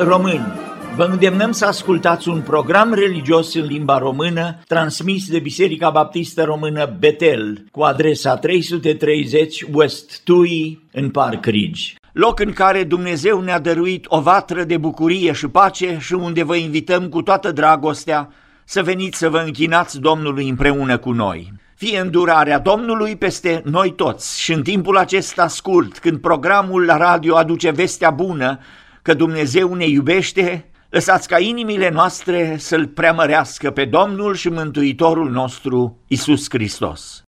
Frați 0.00 0.16
români, 0.16 0.52
vă 0.96 1.04
îndemnăm 1.04 1.52
să 1.52 1.66
ascultați 1.66 2.28
un 2.28 2.40
program 2.40 2.92
religios 2.92 3.54
în 3.54 3.64
limba 3.64 3.98
română 3.98 4.58
transmis 4.66 5.28
de 5.28 5.38
Biserica 5.38 5.90
Baptistă 5.90 6.42
Română 6.42 6.96
Betel 6.98 7.64
cu 7.72 7.82
adresa 7.82 8.36
330 8.36 9.64
West 9.72 10.20
Tui 10.24 10.80
în 10.92 11.10
Park 11.10 11.44
Ridge. 11.44 11.94
Loc 12.12 12.40
în 12.40 12.52
care 12.52 12.84
Dumnezeu 12.84 13.40
ne-a 13.40 13.58
dăruit 13.58 14.04
o 14.08 14.20
vatră 14.20 14.64
de 14.64 14.76
bucurie 14.76 15.32
și 15.32 15.48
pace 15.48 15.98
și 16.00 16.12
unde 16.12 16.42
vă 16.42 16.56
invităm 16.56 17.08
cu 17.08 17.22
toată 17.22 17.52
dragostea 17.52 18.32
să 18.64 18.82
veniți 18.82 19.18
să 19.18 19.28
vă 19.28 19.38
închinați 19.38 20.00
Domnului 20.00 20.48
împreună 20.48 20.98
cu 20.98 21.10
noi. 21.10 21.52
Fie 21.74 21.98
îndurarea 21.98 22.58
Domnului 22.58 23.16
peste 23.16 23.62
noi 23.64 23.94
toți 23.94 24.40
și 24.40 24.52
în 24.52 24.62
timpul 24.62 24.96
acesta 24.96 25.46
scurt, 25.46 25.98
când 25.98 26.20
programul 26.20 26.84
la 26.84 26.96
radio 26.96 27.36
aduce 27.36 27.70
vestea 27.70 28.10
bună 28.10 28.58
că 29.02 29.14
Dumnezeu 29.14 29.74
ne 29.74 29.86
iubește, 29.86 30.70
lăsați 30.88 31.28
ca 31.28 31.38
inimile 31.38 31.90
noastre 31.90 32.56
să-L 32.58 32.86
preamărească 32.86 33.70
pe 33.70 33.84
Domnul 33.84 34.34
și 34.34 34.48
Mântuitorul 34.48 35.30
nostru, 35.30 35.98
Isus 36.06 36.46
Hristos. 36.48 37.22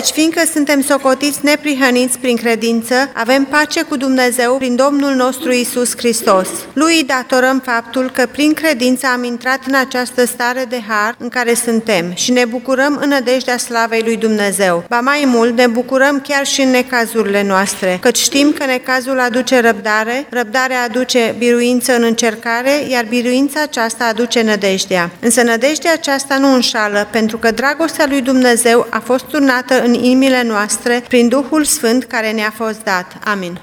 Deci, 0.00 0.12
fiindcă 0.12 0.42
suntem 0.52 0.82
socotiți 0.82 1.38
neprihăniți 1.42 2.18
prin 2.18 2.36
credință, 2.36 2.94
avem 3.14 3.44
pace 3.44 3.82
cu 3.82 3.96
Dumnezeu 3.96 4.56
prin 4.56 4.76
Domnul 4.76 5.14
nostru 5.14 5.52
Isus 5.52 5.96
Hristos. 5.96 6.48
Lui 6.72 6.96
îi 6.96 7.04
datorăm 7.04 7.62
faptul 7.64 8.10
că 8.10 8.26
prin 8.32 8.52
credință 8.52 9.06
am 9.06 9.24
intrat 9.24 9.58
în 9.66 9.74
această 9.74 10.26
stare 10.26 10.64
de 10.68 10.80
har 10.88 11.14
în 11.18 11.28
care 11.28 11.54
suntem 11.54 12.12
și 12.14 12.30
ne 12.30 12.44
bucurăm 12.44 12.98
în 13.02 13.08
nădejdea 13.08 13.56
slavei 13.56 14.02
lui 14.02 14.16
Dumnezeu. 14.16 14.84
Ba 14.88 15.00
mai 15.00 15.22
mult, 15.26 15.56
ne 15.56 15.66
bucurăm 15.66 16.20
chiar 16.28 16.46
și 16.46 16.60
în 16.60 16.70
necazurile 16.70 17.42
noastre, 17.42 17.98
căci 18.00 18.18
știm 18.18 18.52
că 18.58 18.64
necazul 18.64 19.20
aduce 19.20 19.60
răbdare, 19.60 20.26
răbdarea 20.28 20.82
aduce 20.82 21.34
biruință 21.38 21.96
în 21.96 22.02
încercare, 22.02 22.70
iar 22.88 23.04
biruința 23.08 23.60
aceasta 23.62 24.04
aduce 24.04 24.42
nădejdea. 24.42 25.10
Însă 25.20 25.42
nădejdea 25.42 25.92
aceasta 25.92 26.36
nu 26.38 26.54
înșală, 26.54 27.08
pentru 27.10 27.38
că 27.38 27.50
dragostea 27.50 28.06
lui 28.08 28.20
Dumnezeu 28.20 28.86
a 28.90 28.98
fost 28.98 29.24
turnată 29.24 29.82
în 29.82 29.89
inimile 29.94 30.42
noastre 30.42 31.04
prin 31.08 31.28
Duhul 31.28 31.64
Sfânt 31.64 32.04
care 32.04 32.30
ne-a 32.30 32.52
fost 32.54 32.84
dat. 32.84 33.18
Amin. 33.24 33.60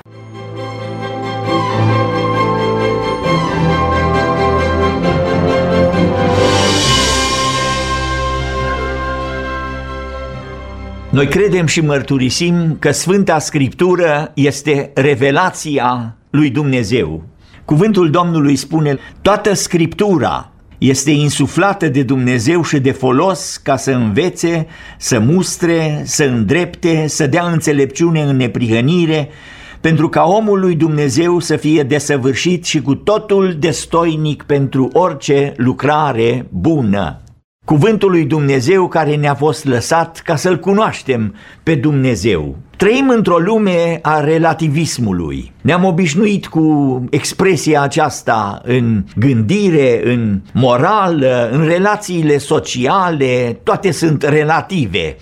Noi 11.10 11.28
credem 11.28 11.66
și 11.66 11.82
mărturisim 11.82 12.76
că 12.80 12.92
Sfânta 12.92 13.40
Scriptură 13.40 14.32
este 14.36 14.92
revelația 14.94 16.16
lui 16.30 16.50
Dumnezeu. 16.50 17.24
Cuvântul 17.66 18.10
Domnului 18.10 18.56
spune, 18.56 18.98
toată 19.22 19.54
Scriptura 19.54 20.52
este 20.78 21.12
insuflată 21.12 21.88
de 21.88 22.04
Dumnezeu 22.04 22.64
și 22.64 22.80
de 22.80 22.92
folos 22.92 23.58
ca 23.64 23.78
să 23.78 23.92
învețe, 23.92 24.68
să 24.98 25.20
mustre, 25.20 26.02
să 26.06 26.24
îndrepte, 26.24 27.08
să 27.08 27.28
dea 27.28 27.46
înțelepciune 27.46 28.22
în 28.22 28.36
neprihănire, 28.36 29.30
pentru 29.82 30.10
ca 30.10 30.24
omul 30.24 30.60
lui 30.60 30.76
Dumnezeu 30.76 31.40
să 31.40 31.56
fie 31.56 31.84
desăvârșit 31.84 32.66
și 32.66 32.82
cu 32.82 32.96
totul 32.96 33.56
destoinic 33.60 34.44
pentru 34.44 34.90
orice 34.94 35.54
lucrare 35.58 36.48
bună. 36.50 37.22
Cuvântul 37.68 38.12
lui 38.12 38.26
Dumnezeu 38.26 38.88
care 38.88 39.16
ne-a 39.16 39.36
fost 39.36 39.66
lăsat 39.66 40.22
ca 40.26 40.36
să-L 40.36 40.60
cunoaștem 40.60 41.36
pe 41.64 41.76
Dumnezeu. 41.76 42.56
Trăim 42.78 43.10
într-o 43.10 43.38
lume 43.38 44.00
a 44.02 44.20
relativismului. 44.20 45.52
Ne-am 45.62 45.84
obișnuit 45.84 46.48
cu 46.48 47.04
expresia 47.10 47.82
aceasta 47.82 48.62
în 48.64 49.04
gândire, 49.16 50.14
în 50.14 50.42
moral, 50.54 51.26
în 51.52 51.66
relațiile 51.66 52.38
sociale, 52.38 53.60
toate 53.64 53.92
sunt 53.92 54.24
relative. 54.24 55.16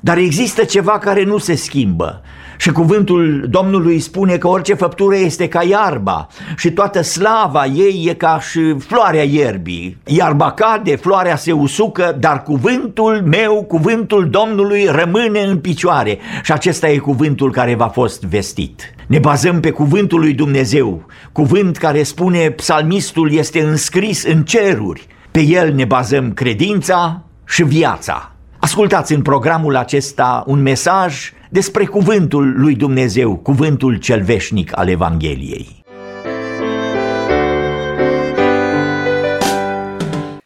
Dar 0.00 0.16
există 0.16 0.64
ceva 0.64 0.98
care 0.98 1.24
nu 1.24 1.38
se 1.38 1.54
schimbă 1.54 2.22
Și 2.60 2.72
cuvântul 2.72 3.46
Domnului 3.50 4.00
spune 4.00 4.36
că 4.36 4.48
orice 4.48 4.74
făptură 4.74 5.16
este 5.16 5.48
ca 5.48 5.62
iarba 5.62 6.26
și 6.56 6.70
toată 6.70 7.02
slava 7.02 7.64
ei 7.64 8.06
e 8.08 8.14
ca 8.14 8.40
și 8.40 8.74
floarea 8.78 9.22
ierbii. 9.22 9.98
Iarba 10.04 10.52
cade, 10.52 10.96
floarea 10.96 11.36
se 11.36 11.52
usucă, 11.52 12.16
dar 12.18 12.42
cuvântul 12.42 13.22
meu, 13.26 13.64
cuvântul 13.68 14.28
Domnului 14.30 14.86
rămâne 14.90 15.40
în 15.40 15.58
picioare 15.58 16.18
și 16.42 16.52
acesta 16.52 16.88
e 16.88 16.98
cuvântul 16.98 17.52
care 17.52 17.74
v-a 17.74 17.88
fost 17.88 18.22
vestit. 18.22 18.94
Ne 19.06 19.18
bazăm 19.18 19.60
pe 19.60 19.70
cuvântul 19.70 20.20
lui 20.20 20.32
Dumnezeu, 20.32 21.06
cuvânt 21.32 21.76
care 21.76 22.02
spune 22.02 22.50
psalmistul 22.50 23.32
este 23.32 23.60
înscris 23.60 24.24
în 24.24 24.42
ceruri. 24.42 25.06
Pe 25.30 25.40
el 25.40 25.74
ne 25.74 25.84
bazăm 25.84 26.32
credința 26.32 27.22
și 27.44 27.62
viața. 27.62 28.32
Ascultați 28.58 29.14
în 29.14 29.22
programul 29.22 29.76
acesta 29.76 30.44
un 30.46 30.62
mesaj 30.62 31.32
despre 31.52 31.84
cuvântul 31.84 32.52
lui 32.56 32.74
Dumnezeu, 32.74 33.36
cuvântul 33.36 33.96
cel 33.96 34.22
veșnic 34.22 34.78
al 34.78 34.88
Evangheliei. 34.88 35.82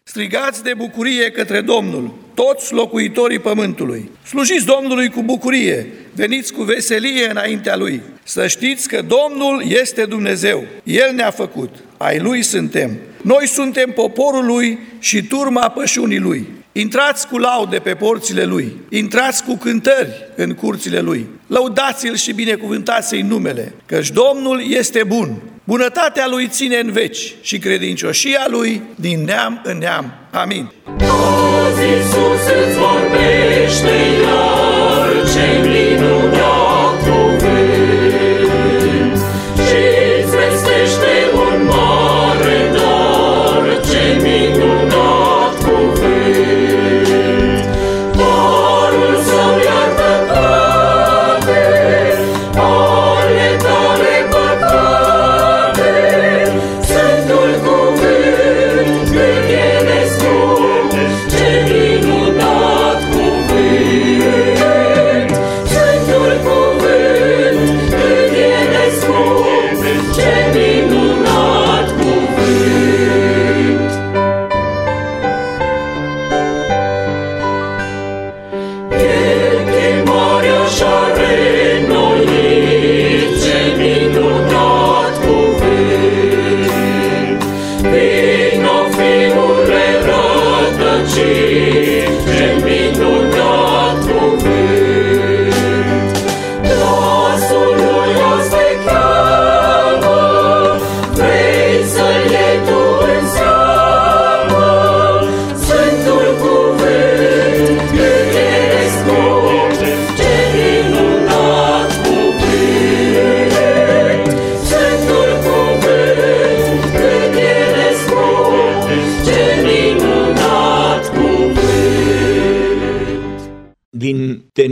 Strigați 0.03 0.63
de 0.63 0.75
bucurie 0.77 1.31
către 1.31 1.61
Domnul, 1.61 2.15
toți 2.35 2.73
locuitorii 2.73 3.39
pământului. 3.39 4.11
Slujiți 4.27 4.67
Domnului 4.67 5.09
cu 5.11 5.23
bucurie, 5.23 5.87
veniți 6.15 6.53
cu 6.53 6.63
veselie 6.63 7.31
înaintea 7.31 7.77
Lui. 7.77 8.01
Să 8.23 8.47
știți 8.47 8.89
că 8.89 9.03
Domnul 9.03 9.63
este 9.67 10.05
Dumnezeu, 10.05 10.65
El 10.85 11.15
ne-a 11.15 11.31
făcut, 11.31 11.71
ai 11.97 12.19
Lui 12.19 12.43
suntem. 12.43 12.91
Noi 13.23 13.47
suntem 13.47 13.91
poporul 13.95 14.45
Lui 14.47 14.79
și 14.99 15.23
turma 15.23 15.69
pășunii 15.69 16.19
Lui. 16.19 16.47
Intrați 16.77 17.29
cu 17.29 17.39
laude 17.39 17.79
pe 17.79 17.95
porțile 17.95 18.45
Lui, 18.45 18.77
intrați 18.89 19.45
cu 19.45 19.57
cântări 19.57 20.29
în 20.37 20.55
curțile 20.55 21.01
Lui. 21.01 21.27
Lăudați-L 21.47 22.15
și 22.17 22.33
binecuvântați-i 22.33 23.23
numele, 23.23 23.75
căci 23.87 24.11
Domnul 24.11 24.63
este 24.69 25.03
bun. 25.07 25.43
Bunătatea 25.65 26.27
Lui 26.29 26.49
ține 26.49 26.77
în 26.77 26.91
veci 26.91 27.35
și 27.41 27.59
credincioșia 27.59 28.47
Lui 28.49 28.83
din 28.95 29.25
neam 29.25 29.61
în 29.65 29.79
neam. 29.79 30.15
Amin. 30.31 30.73
Azi 30.87 31.83
Iisus 31.83 32.45
îți 32.67 32.79
vorbește 32.79 33.95
iar 34.23 35.31
ce 35.33 35.69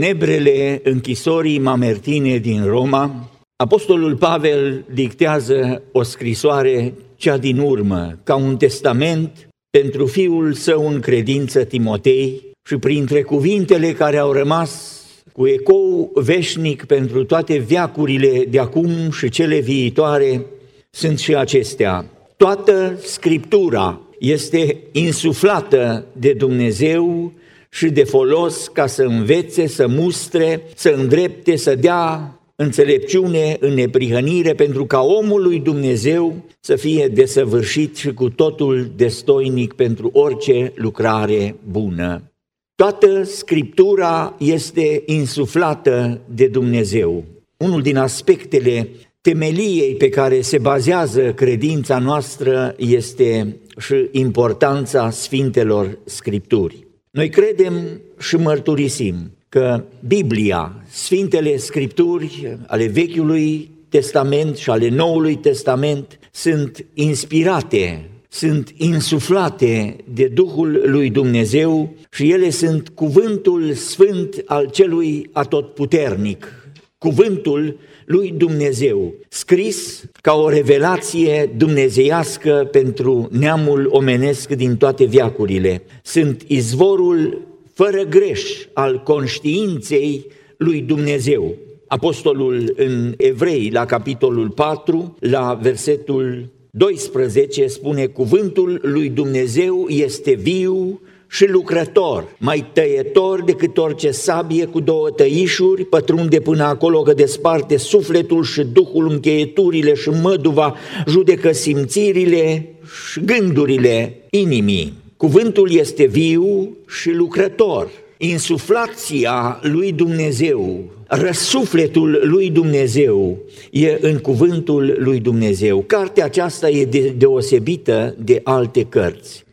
tenebrele 0.03 0.81
închisorii 0.83 1.59
mamertine 1.59 2.37
din 2.37 2.65
Roma, 2.65 3.29
Apostolul 3.55 4.15
Pavel 4.15 4.85
dictează 4.93 5.81
o 5.91 6.03
scrisoare 6.03 6.93
cea 7.15 7.37
din 7.37 7.57
urmă, 7.57 8.19
ca 8.23 8.35
un 8.35 8.57
testament 8.57 9.47
pentru 9.69 10.05
fiul 10.05 10.53
său 10.53 10.87
în 10.87 10.99
credință 10.99 11.63
Timotei 11.63 12.41
și 12.69 12.77
printre 12.77 13.21
cuvintele 13.21 13.93
care 13.93 14.17
au 14.17 14.31
rămas 14.31 15.01
cu 15.31 15.47
ecou 15.47 16.11
veșnic 16.13 16.85
pentru 16.85 17.23
toate 17.23 17.57
viacurile 17.57 18.45
de 18.49 18.59
acum 18.59 19.11
și 19.11 19.29
cele 19.29 19.59
viitoare, 19.59 20.45
sunt 20.89 21.19
și 21.19 21.35
acestea. 21.35 22.05
Toată 22.37 22.99
Scriptura 23.03 24.01
este 24.19 24.77
insuflată 24.91 26.05
de 26.13 26.33
Dumnezeu 26.33 27.31
și 27.73 27.89
de 27.89 28.03
folos 28.03 28.67
ca 28.67 28.87
să 28.87 29.03
învețe, 29.03 29.67
să 29.67 29.87
mustre, 29.87 30.61
să 30.75 30.89
îndrepte, 30.89 31.55
să 31.55 31.75
dea 31.75 32.37
înțelepciune 32.55 33.57
în 33.59 33.73
neprihănire 33.73 34.53
pentru 34.53 34.85
ca 34.85 35.01
omul 35.01 35.41
lui 35.41 35.59
Dumnezeu 35.59 36.35
să 36.59 36.75
fie 36.75 37.07
desăvârșit 37.07 37.95
și 37.95 38.13
cu 38.13 38.29
totul 38.29 38.91
destoinic 38.95 39.73
pentru 39.73 40.09
orice 40.13 40.71
lucrare 40.75 41.55
bună. 41.71 42.31
Toată 42.75 43.23
Scriptura 43.23 44.35
este 44.39 45.03
insuflată 45.05 46.21
de 46.33 46.47
Dumnezeu. 46.47 47.23
Unul 47.57 47.81
din 47.81 47.97
aspectele 47.97 48.89
temeliei 49.21 49.95
pe 49.95 50.09
care 50.09 50.41
se 50.41 50.57
bazează 50.57 51.33
credința 51.33 51.99
noastră 51.99 52.75
este 52.77 53.57
și 53.77 54.07
importanța 54.11 55.09
Sfintelor 55.09 55.97
Scripturi. 56.05 56.91
Noi 57.17 57.29
credem 57.29 58.01
și 58.19 58.35
mărturisim 58.35 59.31
că 59.49 59.83
Biblia, 60.07 60.83
Sfintele 60.89 61.57
Scripturi 61.57 62.57
ale 62.67 62.87
Vechiului 62.87 63.69
Testament 63.89 64.55
și 64.55 64.69
ale 64.69 64.89
Noului 64.89 65.35
Testament 65.35 66.19
sunt 66.31 66.85
inspirate, 66.93 68.09
sunt 68.29 68.73
insuflate 68.77 69.95
de 70.13 70.27
Duhul 70.27 70.81
lui 70.85 71.09
Dumnezeu 71.09 71.93
și 72.11 72.31
ele 72.31 72.49
sunt 72.49 72.89
cuvântul 72.89 73.73
sfânt 73.73 74.43
al 74.45 74.69
celui 74.69 75.29
atotputernic, 75.31 76.67
cuvântul 76.97 77.77
lui 78.05 78.33
Dumnezeu, 78.37 79.13
scris 79.29 80.03
ca 80.21 80.33
o 80.33 80.49
revelație 80.49 81.51
dumnezeiască 81.57 82.67
pentru 82.71 83.29
neamul 83.31 83.87
omenesc 83.91 84.49
din 84.49 84.77
toate 84.77 85.05
viacurile. 85.05 85.81
Sunt 86.03 86.41
izvorul 86.47 87.41
fără 87.73 88.03
greș 88.03 88.41
al 88.73 89.01
conștiinței 89.03 90.25
lui 90.57 90.81
Dumnezeu. 90.81 91.55
Apostolul 91.87 92.73
în 92.75 93.13
Evrei, 93.17 93.69
la 93.73 93.85
capitolul 93.85 94.49
4, 94.49 95.17
la 95.19 95.59
versetul 95.61 96.49
12, 96.71 97.67
spune 97.67 98.05
cuvântul 98.05 98.79
lui 98.81 99.09
Dumnezeu 99.09 99.85
este 99.87 100.33
viu 100.33 101.01
și 101.33 101.49
lucrător, 101.49 102.35
mai 102.37 102.65
tăietor 102.73 103.43
decât 103.43 103.77
orice 103.77 104.11
sabie 104.11 104.65
cu 104.65 104.79
două 104.79 105.09
tăișuri, 105.09 105.85
pătrunde 105.85 106.39
până 106.39 106.63
acolo 106.63 107.01
că 107.01 107.13
desparte 107.13 107.77
sufletul 107.77 108.43
și 108.43 108.63
duhul, 108.63 109.09
încheieturile 109.09 109.93
și 109.93 110.09
măduva, 110.09 110.75
judecă 111.07 111.51
simțirile 111.51 112.67
și 113.11 113.19
gândurile 113.25 114.17
inimii. 114.29 114.93
Cuvântul 115.17 115.71
este 115.71 116.05
viu 116.05 116.77
și 116.87 117.09
lucrător, 117.09 117.89
insuflația 118.17 119.59
lui 119.61 119.91
Dumnezeu, 119.91 120.83
răsufletul 121.07 122.21
lui 122.23 122.49
Dumnezeu 122.49 123.37
e 123.71 123.97
în 124.01 124.17
cuvântul 124.17 124.95
lui 124.99 125.19
Dumnezeu. 125.19 125.83
Cartea 125.87 126.25
aceasta 126.25 126.69
e 126.69 127.13
deosebită 127.17 128.15
de 128.19 128.41
alte 128.43 128.83
cărți. 128.83 129.43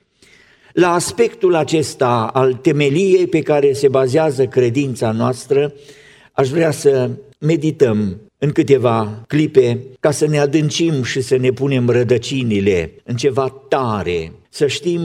La 0.73 0.93
aspectul 0.93 1.55
acesta 1.55 2.31
al 2.33 2.55
temeliei 2.55 3.27
pe 3.27 3.41
care 3.41 3.73
se 3.73 3.89
bazează 3.89 4.47
credința 4.47 5.13
noastră, 5.13 5.73
aș 6.33 6.49
vrea 6.49 6.71
să 6.71 7.11
medităm 7.39 8.21
în 8.39 8.51
câteva 8.51 9.25
clipe 9.27 9.79
ca 10.01 10.11
să 10.11 10.27
ne 10.27 10.39
adâncim 10.39 11.03
și 11.03 11.21
să 11.21 11.37
ne 11.37 11.51
punem 11.51 11.89
rădăcinile 11.89 12.93
în 13.05 13.17
ceva 13.17 13.65
tare, 13.69 14.33
să 14.49 14.67
știm 14.67 15.01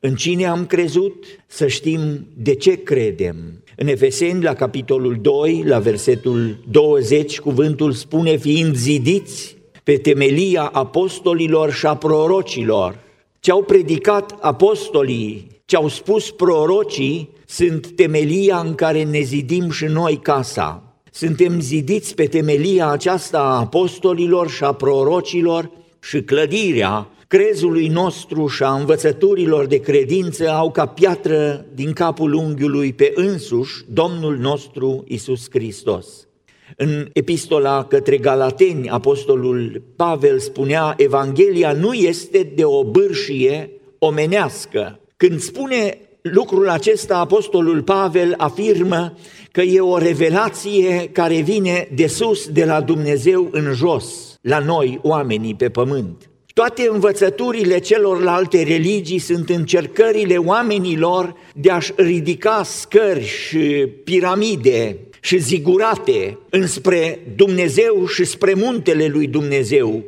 în 0.00 0.14
cine 0.14 0.46
am 0.46 0.66
crezut, 0.66 1.24
să 1.46 1.66
știm 1.66 2.26
de 2.36 2.54
ce 2.54 2.82
credem. 2.82 3.36
În 3.76 3.86
Efeseni, 3.86 4.42
la 4.42 4.54
capitolul 4.54 5.18
2, 5.20 5.62
la 5.66 5.78
versetul 5.78 6.58
20, 6.70 7.38
cuvântul 7.38 7.92
spune, 7.92 8.36
fiind 8.36 8.76
zidiți 8.76 9.56
pe 9.82 9.96
temelia 9.96 10.62
apostolilor 10.62 11.72
și 11.72 11.86
a 11.86 11.96
prorocilor. 11.96 12.98
Ce 13.44 13.50
au 13.50 13.62
predicat 13.62 14.38
apostolii, 14.40 15.46
ce 15.64 15.76
au 15.76 15.88
spus 15.88 16.30
prorocii, 16.30 17.30
sunt 17.46 17.86
temelia 17.86 18.58
în 18.58 18.74
care 18.74 19.04
ne 19.04 19.20
zidim 19.20 19.70
și 19.70 19.84
noi 19.84 20.18
casa. 20.22 20.82
Suntem 21.10 21.60
zidiți 21.60 22.14
pe 22.14 22.26
temelia 22.26 22.88
aceasta 22.88 23.38
a 23.38 23.58
apostolilor 23.58 24.50
și 24.50 24.64
a 24.64 24.72
prorocilor 24.72 25.70
și 26.00 26.22
clădirea 26.22 27.08
crezului 27.26 27.88
nostru 27.88 28.46
și 28.46 28.62
a 28.62 28.72
învățăturilor 28.72 29.66
de 29.66 29.80
credință 29.80 30.50
au 30.50 30.70
ca 30.70 30.86
piatră 30.86 31.66
din 31.74 31.92
capul 31.92 32.32
unghiului 32.32 32.92
pe 32.92 33.12
însuși 33.14 33.84
Domnul 33.88 34.36
nostru 34.36 35.04
Isus 35.08 35.46
Hristos. 35.50 36.26
În 36.76 37.08
epistola 37.12 37.84
către 37.84 38.16
Galateni, 38.16 38.88
apostolul 38.88 39.82
Pavel 39.96 40.38
spunea, 40.38 40.94
Evanghelia 40.96 41.72
nu 41.72 41.92
este 41.92 42.52
de 42.54 42.64
o 42.64 42.84
bârșie 42.84 43.70
omenească. 43.98 45.00
Când 45.16 45.40
spune 45.40 45.98
lucrul 46.22 46.68
acesta, 46.68 47.18
apostolul 47.18 47.82
Pavel 47.82 48.34
afirmă 48.36 49.16
că 49.52 49.60
e 49.60 49.80
o 49.80 49.98
revelație 49.98 51.08
care 51.12 51.40
vine 51.40 51.88
de 51.94 52.06
sus, 52.06 52.48
de 52.48 52.64
la 52.64 52.80
Dumnezeu 52.80 53.48
în 53.50 53.72
jos, 53.72 54.38
la 54.40 54.58
noi, 54.58 54.98
oamenii 55.02 55.54
pe 55.54 55.68
pământ. 55.68 56.28
Toate 56.54 56.88
învățăturile 56.90 57.78
celorlalte 57.78 58.62
religii 58.62 59.18
sunt 59.18 59.48
încercările 59.48 60.36
oamenilor 60.36 61.34
de 61.54 61.70
a-și 61.70 61.92
ridica 61.96 62.62
scări 62.64 63.24
și 63.24 63.86
piramide 64.04 64.98
și 65.24 65.38
zigurate 65.38 66.38
înspre 66.50 67.18
Dumnezeu 67.36 68.06
și 68.06 68.24
spre 68.24 68.54
muntele 68.54 69.06
lui 69.06 69.26
Dumnezeu. 69.26 70.04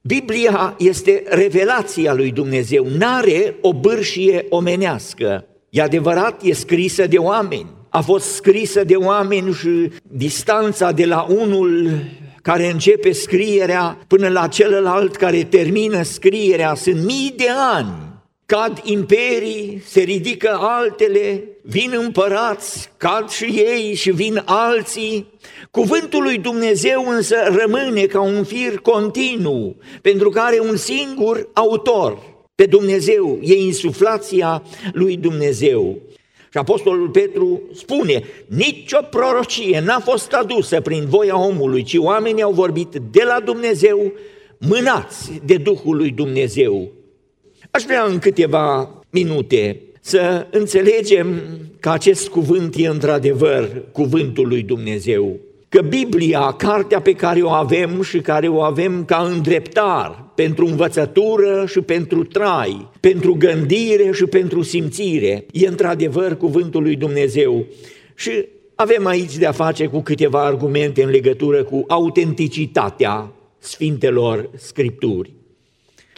Biblia 0.00 0.74
este 0.78 1.22
revelația 1.26 2.14
lui 2.14 2.30
Dumnezeu, 2.30 2.86
n-are 2.98 3.54
o 3.60 3.72
bârșie 3.72 4.46
omenească. 4.48 5.46
E 5.70 5.82
adevărat, 5.82 6.42
e 6.42 6.52
scrisă 6.52 7.06
de 7.06 7.16
oameni, 7.16 7.70
a 7.88 8.00
fost 8.00 8.34
scrisă 8.34 8.84
de 8.84 8.94
oameni 8.94 9.52
și 9.52 9.90
distanța 10.02 10.92
de 10.92 11.04
la 11.04 11.26
unul 11.28 11.90
care 12.42 12.70
începe 12.70 13.12
scrierea 13.12 13.98
până 14.06 14.28
la 14.28 14.46
celălalt 14.46 15.16
care 15.16 15.42
termină 15.42 16.02
scrierea, 16.02 16.74
sunt 16.74 17.04
mii 17.04 17.34
de 17.36 17.48
ani. 17.74 18.07
Cad 18.56 18.80
imperii, 18.84 19.82
se 19.86 20.00
ridică 20.00 20.58
altele, 20.60 21.44
vin 21.62 21.92
împărați, 21.96 22.90
cad 22.96 23.28
și 23.28 23.44
ei 23.44 23.94
și 23.94 24.10
vin 24.10 24.42
alții. 24.44 25.26
Cuvântul 25.70 26.22
lui 26.22 26.38
Dumnezeu 26.38 27.08
însă 27.08 27.36
rămâne 27.44 28.04
ca 28.04 28.20
un 28.20 28.44
fir 28.44 28.78
continuu, 28.78 29.76
pentru 30.02 30.28
că 30.28 30.40
are 30.40 30.60
un 30.60 30.76
singur 30.76 31.48
autor, 31.52 32.18
pe 32.54 32.66
Dumnezeu, 32.66 33.38
e 33.42 33.54
insuflația 33.54 34.62
lui 34.92 35.16
Dumnezeu. 35.16 35.98
Și 36.52 36.58
Apostolul 36.58 37.08
Petru 37.08 37.62
spune, 37.74 38.22
nicio 38.46 39.00
prorocie 39.10 39.80
n-a 39.80 39.98
fost 39.98 40.32
adusă 40.32 40.80
prin 40.80 41.06
voia 41.08 41.46
omului, 41.46 41.82
ci 41.82 41.96
oamenii 41.96 42.42
au 42.42 42.52
vorbit 42.52 42.88
de 43.10 43.22
la 43.24 43.40
Dumnezeu, 43.40 44.12
mânați 44.58 45.40
de 45.44 45.56
Duhul 45.56 45.96
lui 45.96 46.10
Dumnezeu. 46.10 46.97
Aș 47.70 47.82
vrea 47.82 48.04
în 48.04 48.18
câteva 48.18 48.90
minute 49.10 49.80
să 50.00 50.46
înțelegem 50.50 51.40
că 51.80 51.90
acest 51.90 52.28
cuvânt 52.28 52.74
e 52.76 52.86
într-adevăr 52.86 53.82
cuvântul 53.92 54.48
lui 54.48 54.62
Dumnezeu 54.62 55.40
că 55.68 55.82
Biblia, 55.82 56.52
cartea 56.52 57.00
pe 57.00 57.12
care 57.12 57.42
o 57.42 57.50
avem 57.50 58.02
și 58.02 58.20
care 58.20 58.48
o 58.48 58.60
avem 58.60 59.04
ca 59.04 59.28
îndreptar 59.32 60.24
pentru 60.34 60.66
învățătură 60.66 61.64
și 61.66 61.80
pentru 61.80 62.24
trai, 62.24 62.88
pentru 63.00 63.34
gândire 63.34 64.10
și 64.12 64.24
pentru 64.24 64.62
simțire, 64.62 65.46
e 65.52 65.66
într-adevăr 65.66 66.36
cuvântul 66.36 66.82
lui 66.82 66.96
Dumnezeu. 66.96 67.64
Și 68.14 68.30
avem 68.74 69.06
aici 69.06 69.36
de-a 69.36 69.52
face 69.52 69.86
cu 69.86 70.00
câteva 70.00 70.44
argumente 70.44 71.02
în 71.02 71.10
legătură 71.10 71.64
cu 71.64 71.84
autenticitatea 71.88 73.32
Sfintelor 73.58 74.50
Scripturi. 74.56 75.32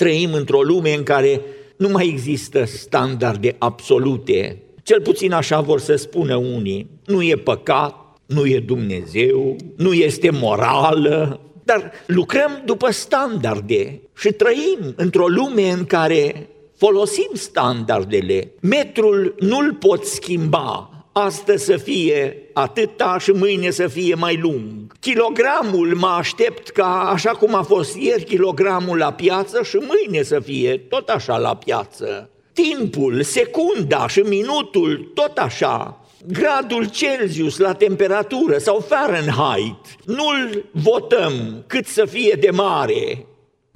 Trăim 0.00 0.32
într-o 0.32 0.62
lume 0.62 0.94
în 0.94 1.02
care 1.02 1.40
nu 1.76 1.88
mai 1.88 2.06
există 2.06 2.64
standarde 2.64 3.56
absolute, 3.58 4.62
cel 4.82 5.00
puțin 5.00 5.32
așa 5.32 5.60
vor 5.60 5.80
să 5.80 5.96
spună 5.96 6.36
unii. 6.36 6.90
Nu 7.06 7.22
e 7.22 7.34
păcat, 7.34 7.94
nu 8.26 8.46
e 8.46 8.58
Dumnezeu, 8.58 9.56
nu 9.76 9.92
este 9.92 10.30
morală, 10.30 11.40
dar 11.64 11.92
lucrăm 12.06 12.62
după 12.64 12.90
standarde 12.90 14.00
și 14.16 14.28
trăim 14.28 14.92
într-o 14.96 15.26
lume 15.26 15.70
în 15.70 15.84
care 15.84 16.48
folosim 16.76 17.30
standardele. 17.32 18.52
Metrul 18.60 19.34
nu-l 19.38 19.74
pot 19.74 20.04
schimba, 20.04 20.99
astăzi 21.12 21.64
să 21.64 21.76
fie 21.76 22.42
atâta 22.52 23.18
și 23.18 23.30
mâine 23.30 23.70
să 23.70 23.86
fie 23.86 24.14
mai 24.14 24.36
lung. 24.36 24.92
Kilogramul 25.00 25.94
mă 25.94 26.06
aștept 26.06 26.68
ca 26.68 27.08
așa 27.12 27.30
cum 27.30 27.54
a 27.54 27.62
fost 27.62 27.96
ieri 27.96 28.24
kilogramul 28.24 28.98
la 28.98 29.12
piață 29.12 29.62
și 29.62 29.76
mâine 29.76 30.22
să 30.22 30.40
fie 30.40 30.78
tot 30.78 31.08
așa 31.08 31.36
la 31.36 31.56
piață. 31.56 32.30
Timpul, 32.52 33.22
secunda 33.22 34.08
și 34.08 34.20
minutul 34.20 35.10
tot 35.14 35.38
așa 35.38 36.00
gradul 36.26 36.88
Celsius 36.90 37.58
la 37.58 37.72
temperatură 37.72 38.58
sau 38.58 38.84
Fahrenheit, 38.88 39.76
nu-l 40.04 40.64
votăm 40.70 41.64
cât 41.66 41.86
să 41.86 42.04
fie 42.04 42.36
de 42.40 42.50
mare. 42.50 43.26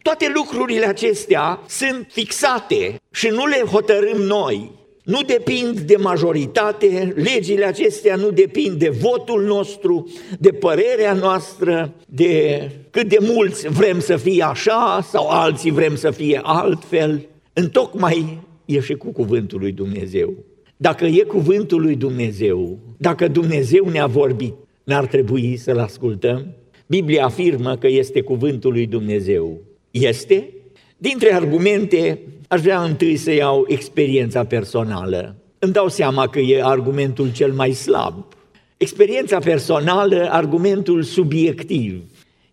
Toate 0.02 0.32
lucrurile 0.34 0.86
acestea 0.86 1.60
sunt 1.68 2.06
fixate 2.12 3.00
și 3.10 3.28
nu 3.28 3.46
le 3.46 3.62
hotărâm 3.70 4.20
noi. 4.20 4.70
Nu 5.04 5.20
depind 5.22 5.80
de 5.80 5.96
majoritate, 5.96 7.14
legile 7.16 7.64
acestea 7.64 8.16
nu 8.16 8.30
depind 8.30 8.78
de 8.78 8.88
votul 8.88 9.42
nostru, 9.42 10.12
de 10.38 10.50
părerea 10.50 11.12
noastră, 11.12 11.94
de 12.08 12.70
cât 12.90 13.08
de 13.08 13.18
mulți 13.20 13.68
vrem 13.68 14.00
să 14.00 14.16
fie 14.16 14.42
așa 14.42 15.00
sau 15.10 15.28
alții 15.28 15.70
vrem 15.70 15.96
să 15.96 16.10
fie 16.10 16.40
altfel. 16.42 17.26
Întocmai 17.52 18.38
e 18.64 18.80
și 18.80 18.94
cu 18.94 19.12
cuvântul 19.12 19.60
lui 19.60 19.72
Dumnezeu. 19.72 20.34
Dacă 20.76 21.04
e 21.04 21.22
cuvântul 21.22 21.80
lui 21.80 21.96
Dumnezeu, 21.96 22.78
dacă 22.96 23.28
Dumnezeu 23.28 23.88
ne-a 23.88 24.06
vorbit, 24.06 24.54
n-ar 24.84 25.06
trebui 25.06 25.56
să-l 25.56 25.78
ascultăm? 25.78 26.46
Biblia 26.86 27.24
afirmă 27.24 27.76
că 27.76 27.86
este 27.88 28.20
cuvântul 28.20 28.72
lui 28.72 28.86
Dumnezeu. 28.86 29.60
Este? 29.90 30.48
Dintre 30.96 31.34
argumente, 31.34 32.20
aș 32.48 32.60
vrea 32.60 32.82
întâi 32.82 33.16
să 33.16 33.32
iau 33.32 33.64
experiența 33.68 34.44
personală. 34.44 35.36
Îmi 35.58 35.72
dau 35.72 35.88
seama 35.88 36.28
că 36.28 36.38
e 36.38 36.62
argumentul 36.62 37.32
cel 37.32 37.52
mai 37.52 37.72
slab. 37.72 38.26
Experiența 38.76 39.38
personală, 39.38 40.28
argumentul 40.30 41.02
subiectiv, 41.02 42.02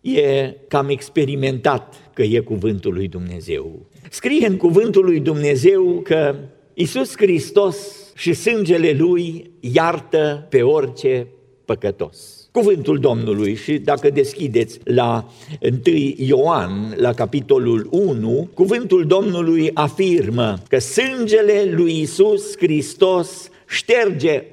e 0.02 0.56
cam 0.68 0.90
experimentat 0.90 2.12
că 2.14 2.24
e 2.24 2.40
cuvântul 2.40 2.94
lui 2.94 3.08
Dumnezeu. 3.08 3.86
Scrie 4.10 4.48
în 4.48 4.58
cuvântul 4.58 5.06
lui 5.06 5.20
Dumnezeu 5.20 6.02
că 6.04 6.36
Isus 6.74 7.18
Hristos 7.18 7.78
și 8.16 8.34
sângele 8.34 8.92
Lui 8.92 9.52
iartă 9.60 10.48
pe 10.50 10.62
orice 10.62 11.28
păcătos. 11.66 12.42
Cuvântul 12.52 13.00
Domnului 13.00 13.56
și 13.56 13.78
dacă 13.78 14.10
deschideți 14.10 14.80
la 14.84 15.32
1 15.62 15.82
Ioan, 16.18 16.94
la 16.98 17.14
capitolul 17.14 17.88
1, 17.92 18.50
cuvântul 18.54 19.06
Domnului 19.06 19.72
afirmă 19.74 20.58
că 20.68 20.80
sângele 20.80 21.74
lui 21.76 22.00
Isus 22.00 22.58
Hristos 22.58 23.50
șterge 23.68 24.44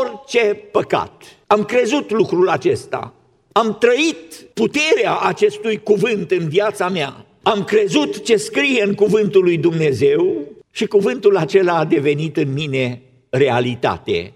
orice 0.00 0.68
păcat. 0.72 1.22
Am 1.46 1.64
crezut 1.64 2.10
lucrul 2.10 2.48
acesta. 2.48 3.14
Am 3.52 3.76
trăit 3.80 4.46
puterea 4.54 5.18
acestui 5.22 5.82
cuvânt 5.82 6.30
în 6.30 6.48
viața 6.48 6.88
mea. 6.88 7.26
Am 7.42 7.64
crezut 7.64 8.24
ce 8.24 8.36
scrie 8.36 8.82
în 8.82 8.94
cuvântul 8.94 9.42
lui 9.42 9.58
Dumnezeu 9.58 10.36
și 10.70 10.86
cuvântul 10.86 11.36
acela 11.36 11.76
a 11.78 11.84
devenit 11.84 12.36
în 12.36 12.52
mine 12.52 13.02
realitate. 13.30 14.32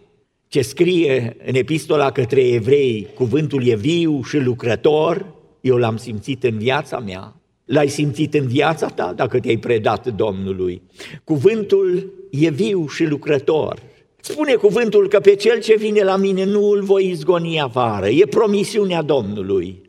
Ce 0.52 0.62
scrie 0.62 1.36
în 1.46 1.54
epistola 1.54 2.10
către 2.10 2.40
evrei, 2.40 3.08
cuvântul 3.14 3.66
e 3.66 3.76
viu 3.76 4.22
și 4.22 4.38
lucrător, 4.38 5.34
eu 5.60 5.76
l-am 5.76 5.96
simțit 5.96 6.44
în 6.44 6.58
viața 6.58 6.98
mea. 6.98 7.40
L-ai 7.64 7.88
simțit 7.88 8.34
în 8.34 8.46
viața 8.46 8.86
ta 8.86 9.12
dacă 9.16 9.40
te-ai 9.40 9.56
predat 9.56 10.14
Domnului. 10.14 10.82
Cuvântul 11.24 12.12
e 12.30 12.50
viu 12.50 12.86
și 12.88 13.04
lucrător. 13.04 13.78
Spune 14.20 14.54
cuvântul 14.54 15.08
că 15.08 15.20
pe 15.20 15.34
cel 15.34 15.60
ce 15.60 15.76
vine 15.76 16.02
la 16.02 16.16
mine 16.16 16.44
nu 16.44 16.70
îl 16.70 16.82
voi 16.82 17.08
izgoni 17.08 17.60
afară. 17.60 18.08
E 18.08 18.26
promisiunea 18.26 19.02
Domnului. 19.02 19.82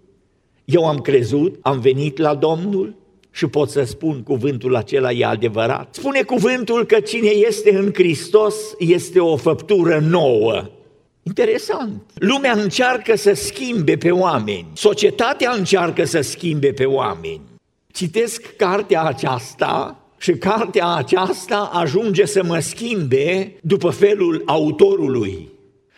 Eu 0.66 0.88
am 0.88 0.98
crezut, 0.98 1.56
am 1.62 1.80
venit 1.80 2.18
la 2.18 2.36
Domnul 2.36 2.96
și 3.36 3.48
pot 3.48 3.70
să 3.70 3.84
spun 3.84 4.24
cuvântul 4.24 4.76
acela 4.76 5.12
e 5.12 5.26
adevărat. 5.26 5.96
Spune 5.96 6.22
cuvântul 6.22 6.86
că 6.86 7.00
cine 7.00 7.30
este 7.30 7.76
în 7.76 7.92
Hristos 7.94 8.56
este 8.80 9.20
o 9.20 9.36
făptură 9.36 10.00
nouă. 10.10 10.70
Interesant. 11.24 12.02
Lumea 12.14 12.52
încearcă 12.52 13.16
să 13.16 13.34
schimbe 13.34 13.98
pe 13.98 14.12
oameni. 14.12 14.68
Societatea 14.74 15.52
încearcă 15.52 16.04
să 16.04 16.22
schimbe 16.22 16.72
pe 16.72 16.86
oameni. 16.86 17.42
Citesc 17.92 18.56
cartea 18.56 19.04
aceasta 19.04 19.98
și 20.18 20.32
cartea 20.32 20.88
aceasta 20.88 21.70
ajunge 21.74 22.26
să 22.26 22.44
mă 22.44 22.60
schimbe 22.60 23.56
după 23.62 23.90
felul 23.90 24.42
autorului. 24.46 25.50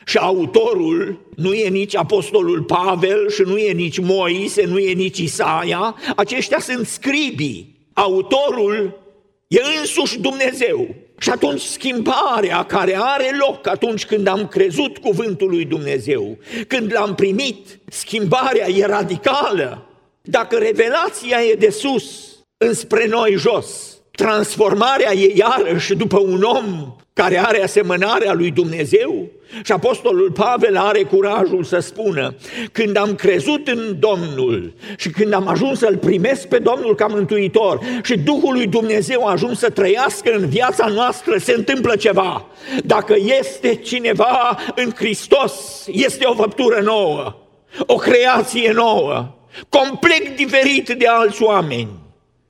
Și 0.05 0.17
autorul 0.17 1.19
nu 1.35 1.53
e 1.53 1.69
nici 1.69 1.95
apostolul 1.95 2.63
Pavel 2.63 3.29
și 3.29 3.41
nu 3.41 3.57
e 3.57 3.71
nici 3.71 3.99
Moise, 3.99 4.65
nu 4.65 4.77
e 4.77 4.93
nici 4.93 5.17
Isaia, 5.17 5.95
aceștia 6.15 6.59
sunt 6.59 6.87
scribii. 6.87 7.89
Autorul 7.93 8.99
e 9.47 9.59
însuși 9.79 10.19
Dumnezeu. 10.19 10.95
Și 11.17 11.29
atunci 11.29 11.61
schimbarea 11.61 12.63
care 12.63 12.97
are 12.99 13.37
loc 13.47 13.67
atunci 13.67 14.05
când 14.05 14.27
am 14.27 14.47
crezut 14.47 14.97
cuvântul 14.97 15.49
lui 15.49 15.65
Dumnezeu, 15.65 16.37
când 16.67 16.93
l-am 16.93 17.15
primit, 17.15 17.79
schimbarea 17.87 18.69
e 18.69 18.85
radicală. 18.85 19.89
Dacă 20.21 20.57
revelația 20.57 21.43
e 21.43 21.53
de 21.53 21.69
sus, 21.69 22.35
înspre 22.57 23.07
noi 23.07 23.35
jos, 23.37 24.01
transformarea 24.11 25.13
e 25.13 25.33
iarăși 25.35 25.95
după 25.95 26.19
un 26.19 26.41
om 26.41 26.95
care 27.15 27.45
are 27.45 27.63
asemănarea 27.63 28.33
lui 28.33 28.51
Dumnezeu? 28.51 29.27
Și 29.63 29.71
Apostolul 29.71 30.31
Pavel 30.31 30.77
are 30.77 31.03
curajul 31.03 31.63
să 31.63 31.79
spună, 31.79 32.35
când 32.71 32.97
am 32.97 33.15
crezut 33.15 33.67
în 33.67 33.99
Domnul 33.99 34.73
și 34.97 35.09
când 35.09 35.33
am 35.33 35.47
ajuns 35.47 35.79
să-L 35.79 35.97
primesc 35.97 36.47
pe 36.47 36.57
Domnul 36.57 36.95
ca 36.95 37.05
mântuitor 37.05 37.79
și 38.03 38.17
Duhul 38.17 38.53
lui 38.53 38.67
Dumnezeu 38.67 39.27
a 39.27 39.31
ajuns 39.31 39.59
să 39.59 39.69
trăiască 39.69 40.31
în 40.31 40.49
viața 40.49 40.87
noastră, 40.87 41.37
se 41.37 41.53
întâmplă 41.57 41.95
ceva. 41.95 42.45
Dacă 42.83 43.15
este 43.39 43.75
cineva 43.75 44.57
în 44.75 44.91
Hristos, 44.95 45.85
este 45.91 46.25
o 46.25 46.33
făptură 46.33 46.81
nouă, 46.83 47.35
o 47.79 47.95
creație 47.95 48.71
nouă, 48.71 49.35
complet 49.69 50.35
diferit 50.35 50.89
de 50.89 51.07
alți 51.07 51.43
oameni. 51.43 52.04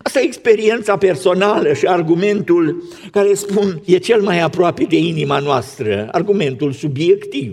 Asta 0.06 0.20
e 0.20 0.24
experiența 0.24 0.98
personală 0.98 1.74
și 1.74 1.86
argumentul 1.86 2.84
care 3.12 3.34
spun 3.34 3.82
e 3.86 3.98
cel 3.98 4.22
mai 4.22 4.40
aproape 4.40 4.84
de 4.84 4.98
inima 4.98 5.40
noastră, 5.40 6.08
argumentul 6.12 6.72
subiectiv. 6.72 7.52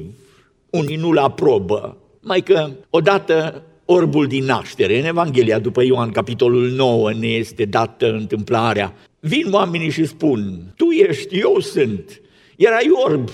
Unii 0.71 0.97
nu-l 0.97 1.19
aprobă. 1.19 1.97
Mai 2.21 2.41
că 2.41 2.71
odată 2.91 3.63
orbul 3.85 4.27
din 4.27 4.45
naștere, 4.45 4.99
în 4.99 5.05
Evanghelia 5.05 5.59
după 5.59 5.83
Ioan, 5.83 6.11
capitolul 6.11 6.69
9, 6.69 7.13
ne 7.13 7.27
este 7.27 7.65
dată 7.65 8.13
întâmplarea. 8.13 8.95
Vin 9.21 9.53
oamenii 9.53 9.91
și 9.91 10.05
spun, 10.05 10.73
tu 10.77 10.91
ești, 10.91 11.39
eu 11.39 11.61
sunt. 11.61 12.21
Erai 12.57 12.91
orb? 13.05 13.31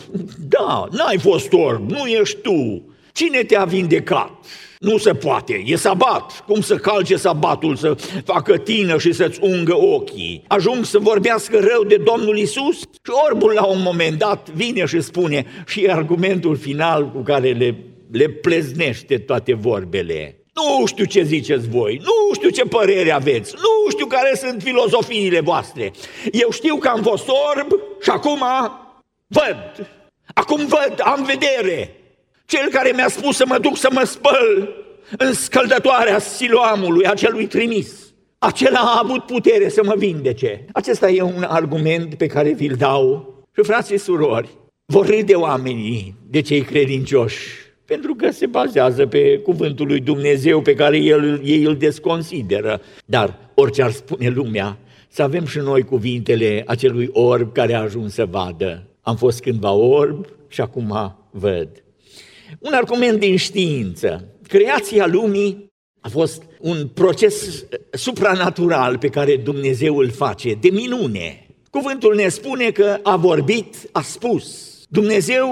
Da, 0.48 0.88
n-ai 0.90 1.18
fost 1.18 1.52
orb, 1.52 1.90
nu 1.90 2.06
ești 2.06 2.36
tu. 2.36 2.82
Cine 3.18 3.42
te-a 3.42 3.64
vindecat? 3.64 4.30
Nu 4.78 4.98
se 4.98 5.12
poate, 5.12 5.62
e 5.66 5.76
sabat. 5.76 6.44
Cum 6.46 6.60
să 6.60 6.76
calce 6.76 7.16
sabatul, 7.16 7.76
să 7.76 7.96
facă 8.24 8.56
tină 8.56 8.98
și 8.98 9.12
să-ți 9.12 9.38
ungă 9.42 9.76
ochii? 9.76 10.44
Ajung 10.46 10.84
să 10.84 10.98
vorbească 10.98 11.58
rău 11.58 11.84
de 11.84 11.96
Domnul 11.96 12.38
Isus 12.38 12.78
și 12.78 13.12
orbul 13.30 13.52
la 13.52 13.64
un 13.64 13.82
moment 13.82 14.18
dat 14.18 14.50
vine 14.50 14.84
și 14.84 15.00
spune 15.00 15.46
și 15.66 15.84
e 15.84 15.92
argumentul 15.92 16.56
final 16.56 17.10
cu 17.10 17.18
care 17.18 17.52
le, 17.52 17.76
le 18.10 18.28
pleznește 18.28 19.18
toate 19.18 19.54
vorbele. 19.54 20.42
Nu 20.54 20.86
știu 20.86 21.04
ce 21.04 21.22
ziceți 21.22 21.68
voi, 21.68 22.00
nu 22.02 22.34
știu 22.34 22.48
ce 22.48 22.62
părere 22.62 23.10
aveți, 23.10 23.54
nu 23.54 23.90
știu 23.90 24.06
care 24.06 24.34
sunt 24.34 24.62
filozofiile 24.62 25.40
voastre. 25.40 25.92
Eu 26.32 26.50
știu 26.50 26.76
că 26.76 26.88
am 26.88 27.02
fost 27.02 27.28
orb 27.28 27.72
și 28.02 28.10
acum 28.10 28.42
văd. 29.26 29.88
Acum 30.34 30.66
văd, 30.66 31.00
am 31.04 31.24
vedere. 31.24 31.97
Cel 32.48 32.68
care 32.70 32.92
mi-a 32.94 33.08
spus 33.08 33.36
să 33.36 33.44
mă 33.46 33.58
duc 33.58 33.76
să 33.76 33.88
mă 33.92 34.02
spăl 34.04 34.74
în 35.18 35.32
scăldătoarea 35.32 36.18
siloamului, 36.18 37.06
acelui 37.06 37.46
trimis. 37.46 38.12
Acela 38.38 38.78
a 38.78 39.00
avut 39.02 39.26
putere 39.26 39.68
să 39.68 39.80
mă 39.84 39.94
vindece. 39.96 40.64
Acesta 40.72 41.10
e 41.10 41.22
un 41.22 41.42
argument 41.42 42.14
pe 42.14 42.26
care 42.26 42.52
vi-l 42.52 42.74
dau. 42.74 43.34
Și 43.54 43.62
frații 43.62 43.96
și 43.96 44.02
surori, 44.02 44.48
vor 44.84 45.06
râde 45.06 45.34
oamenii 45.34 46.14
de 46.30 46.40
cei 46.40 46.60
credincioși, 46.60 47.38
pentru 47.84 48.14
că 48.14 48.30
se 48.30 48.46
bazează 48.46 49.06
pe 49.06 49.38
cuvântul 49.38 49.86
lui 49.86 50.00
Dumnezeu 50.00 50.60
pe 50.60 50.74
care 50.74 50.96
el, 50.96 51.40
ei 51.44 51.62
îl 51.62 51.76
desconsideră. 51.76 52.80
Dar 53.04 53.38
orice 53.54 53.82
ar 53.82 53.90
spune 53.90 54.28
lumea, 54.28 54.78
să 55.08 55.22
avem 55.22 55.46
și 55.46 55.58
noi 55.58 55.82
cuvintele 55.82 56.62
acelui 56.66 57.08
orb 57.12 57.52
care 57.52 57.74
a 57.74 57.80
ajuns 57.80 58.14
să 58.14 58.26
vadă. 58.30 58.86
Am 59.02 59.16
fost 59.16 59.40
cândva 59.40 59.70
orb 59.70 60.26
și 60.48 60.60
acum 60.60 61.16
văd. 61.30 61.68
Un 62.58 62.72
argument 62.72 63.18
din 63.18 63.36
știință. 63.36 64.34
Creația 64.48 65.06
lumii 65.06 65.66
a 66.00 66.08
fost 66.08 66.42
un 66.60 66.88
proces 66.94 67.64
supranatural 67.90 68.98
pe 68.98 69.08
care 69.08 69.36
Dumnezeu 69.36 69.96
îl 69.96 70.10
face, 70.10 70.54
de 70.60 70.68
minune. 70.70 71.46
Cuvântul 71.70 72.14
ne 72.14 72.28
spune 72.28 72.70
că 72.70 72.98
a 73.02 73.16
vorbit, 73.16 73.76
a 73.92 74.02
spus. 74.02 74.76
Dumnezeu, 74.88 75.46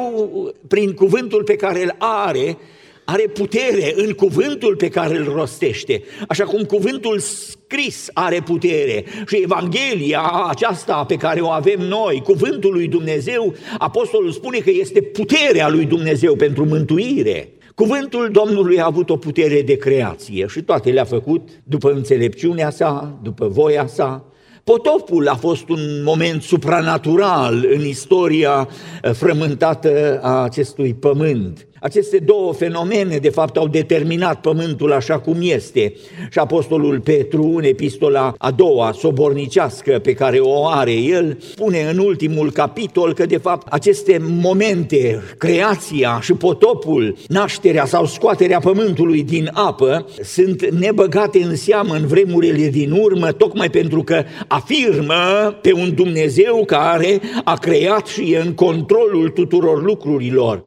prin 0.69 0.93
cuvântul 0.93 1.43
pe 1.43 1.57
care 1.57 1.83
îl 1.83 1.95
are, 1.99 2.59
are 3.09 3.23
putere 3.23 3.93
în 3.97 4.13
cuvântul 4.13 4.77
pe 4.77 4.89
care 4.89 5.17
îl 5.17 5.33
rostește, 5.35 6.03
așa 6.29 6.45
cum 6.45 6.63
cuvântul 6.63 7.19
scris 7.19 8.09
are 8.13 8.41
putere 8.45 9.05
și 9.27 9.41
Evanghelia 9.43 10.47
aceasta 10.49 11.05
pe 11.05 11.15
care 11.15 11.41
o 11.41 11.49
avem 11.49 11.81
noi, 11.81 12.23
cuvântul 12.25 12.73
lui 12.73 12.89
Dumnezeu, 12.89 13.55
apostolul 13.79 14.31
spune 14.31 14.59
că 14.59 14.71
este 14.71 15.01
puterea 15.01 15.69
lui 15.69 15.85
Dumnezeu 15.85 16.37
pentru 16.37 16.65
mântuire. 16.65 17.51
Cuvântul 17.75 18.29
Domnului 18.33 18.81
a 18.81 18.87
avut 18.87 19.11
o 19.11 19.17
putere 19.17 19.63
de 19.63 19.77
creație 19.77 20.47
și 20.47 20.63
toate 20.63 20.91
le-a 20.91 21.05
făcut 21.05 21.49
după 21.65 21.93
înțelepciunea 21.93 22.71
sa, 22.71 23.19
după 23.23 23.49
voia 23.49 23.87
sa, 23.87 24.31
Potopul 24.65 25.29
a 25.29 25.35
fost 25.35 25.69
un 25.69 26.03
moment 26.05 26.43
supranatural 26.43 27.67
în 27.73 27.85
istoria 27.85 28.69
frământată 29.13 30.21
a 30.23 30.43
acestui 30.43 30.95
pământ. 30.95 31.67
Aceste 31.81 32.19
două 32.19 32.53
fenomene, 32.53 33.17
de 33.17 33.29
fapt, 33.29 33.57
au 33.57 33.69
determinat 33.69 34.41
pământul 34.41 34.93
așa 34.93 35.19
cum 35.19 35.37
este. 35.41 35.93
Și 36.31 36.39
Apostolul 36.39 37.01
Petru, 37.01 37.55
în 37.57 37.65
epistola 37.65 38.35
a 38.39 38.51
doua, 38.51 38.93
sobornicească, 38.93 39.99
pe 40.03 40.13
care 40.13 40.39
o 40.39 40.67
are 40.67 40.93
el, 40.93 41.39
spune 41.41 41.89
în 41.91 41.99
ultimul 41.99 42.51
capitol 42.51 43.15
că, 43.15 43.27
de 43.27 43.37
fapt, 43.37 43.73
aceste 43.73 44.21
momente, 44.21 45.23
creația 45.39 46.19
și 46.23 46.33
potopul, 46.33 47.17
nașterea 47.29 47.85
sau 47.85 48.07
scoaterea 48.07 48.59
pământului 48.59 49.23
din 49.23 49.51
apă, 49.53 50.07
sunt 50.23 50.71
nebăgate 50.71 51.43
în 51.43 51.57
seamă 51.57 51.95
în 51.95 52.07
vremurile 52.07 52.69
din 52.69 52.91
urmă, 52.91 53.33
tocmai 53.33 53.71
pentru 53.71 54.03
că 54.03 54.23
afirmă 54.49 55.15
pe 55.63 55.73
un 55.73 55.95
Dumnezeu 55.95 56.65
care 56.65 57.21
a 57.45 57.55
creat 57.55 58.07
și 58.07 58.33
e 58.33 58.41
în 58.41 58.55
controlul 58.55 59.29
tuturor 59.29 59.83
lucrurilor. 59.83 60.65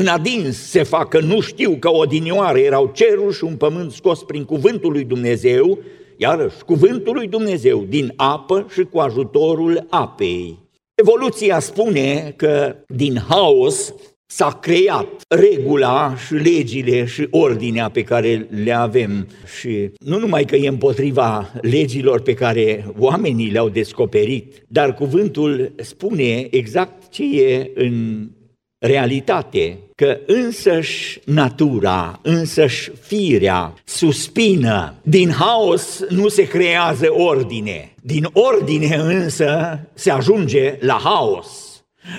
În 0.00 0.06
adins 0.06 0.56
se 0.56 0.82
facă, 0.82 1.20
nu 1.20 1.40
știu 1.40 1.76
că 1.78 1.90
odinioare 1.90 2.60
erau 2.60 2.90
cerul 2.94 3.32
și 3.32 3.44
un 3.44 3.56
pământ 3.56 3.92
scos 3.92 4.22
prin 4.22 4.44
cuvântul 4.44 4.92
lui 4.92 5.04
Dumnezeu, 5.04 5.78
iarăși 6.16 6.64
cuvântul 6.66 7.14
lui 7.14 7.28
Dumnezeu 7.28 7.84
din 7.88 8.12
apă 8.16 8.66
și 8.72 8.82
cu 8.82 8.98
ajutorul 8.98 9.86
apei. 9.90 10.58
Evoluția 10.94 11.58
spune 11.58 12.34
că 12.36 12.76
din 12.86 13.18
haos 13.28 13.94
s-a 14.26 14.58
creat 14.62 15.06
regula 15.28 16.14
și 16.26 16.34
legile 16.34 17.04
și 17.04 17.26
ordinea 17.30 17.88
pe 17.88 18.02
care 18.02 18.48
le 18.64 18.72
avem 18.72 19.28
și 19.58 19.90
nu 19.98 20.18
numai 20.18 20.44
că 20.44 20.56
e 20.56 20.68
împotriva 20.68 21.52
legilor 21.60 22.20
pe 22.20 22.34
care 22.34 22.86
oamenii 22.98 23.50
le-au 23.50 23.68
descoperit, 23.68 24.64
dar 24.68 24.94
cuvântul 24.94 25.72
spune 25.76 26.46
exact 26.50 27.08
ce 27.08 27.42
e 27.42 27.70
în 27.74 28.26
realitate 28.80 29.78
că 29.94 30.18
însăși 30.26 31.20
natura, 31.24 32.20
însăși 32.22 32.90
firea 33.00 33.74
suspină. 33.84 34.94
Din 35.02 35.30
haos 35.30 36.00
nu 36.08 36.28
se 36.28 36.48
creează 36.48 37.12
ordine, 37.12 37.94
din 38.02 38.28
ordine 38.32 38.94
însă 38.94 39.78
se 39.94 40.10
ajunge 40.10 40.76
la 40.80 41.00
haos. 41.04 41.70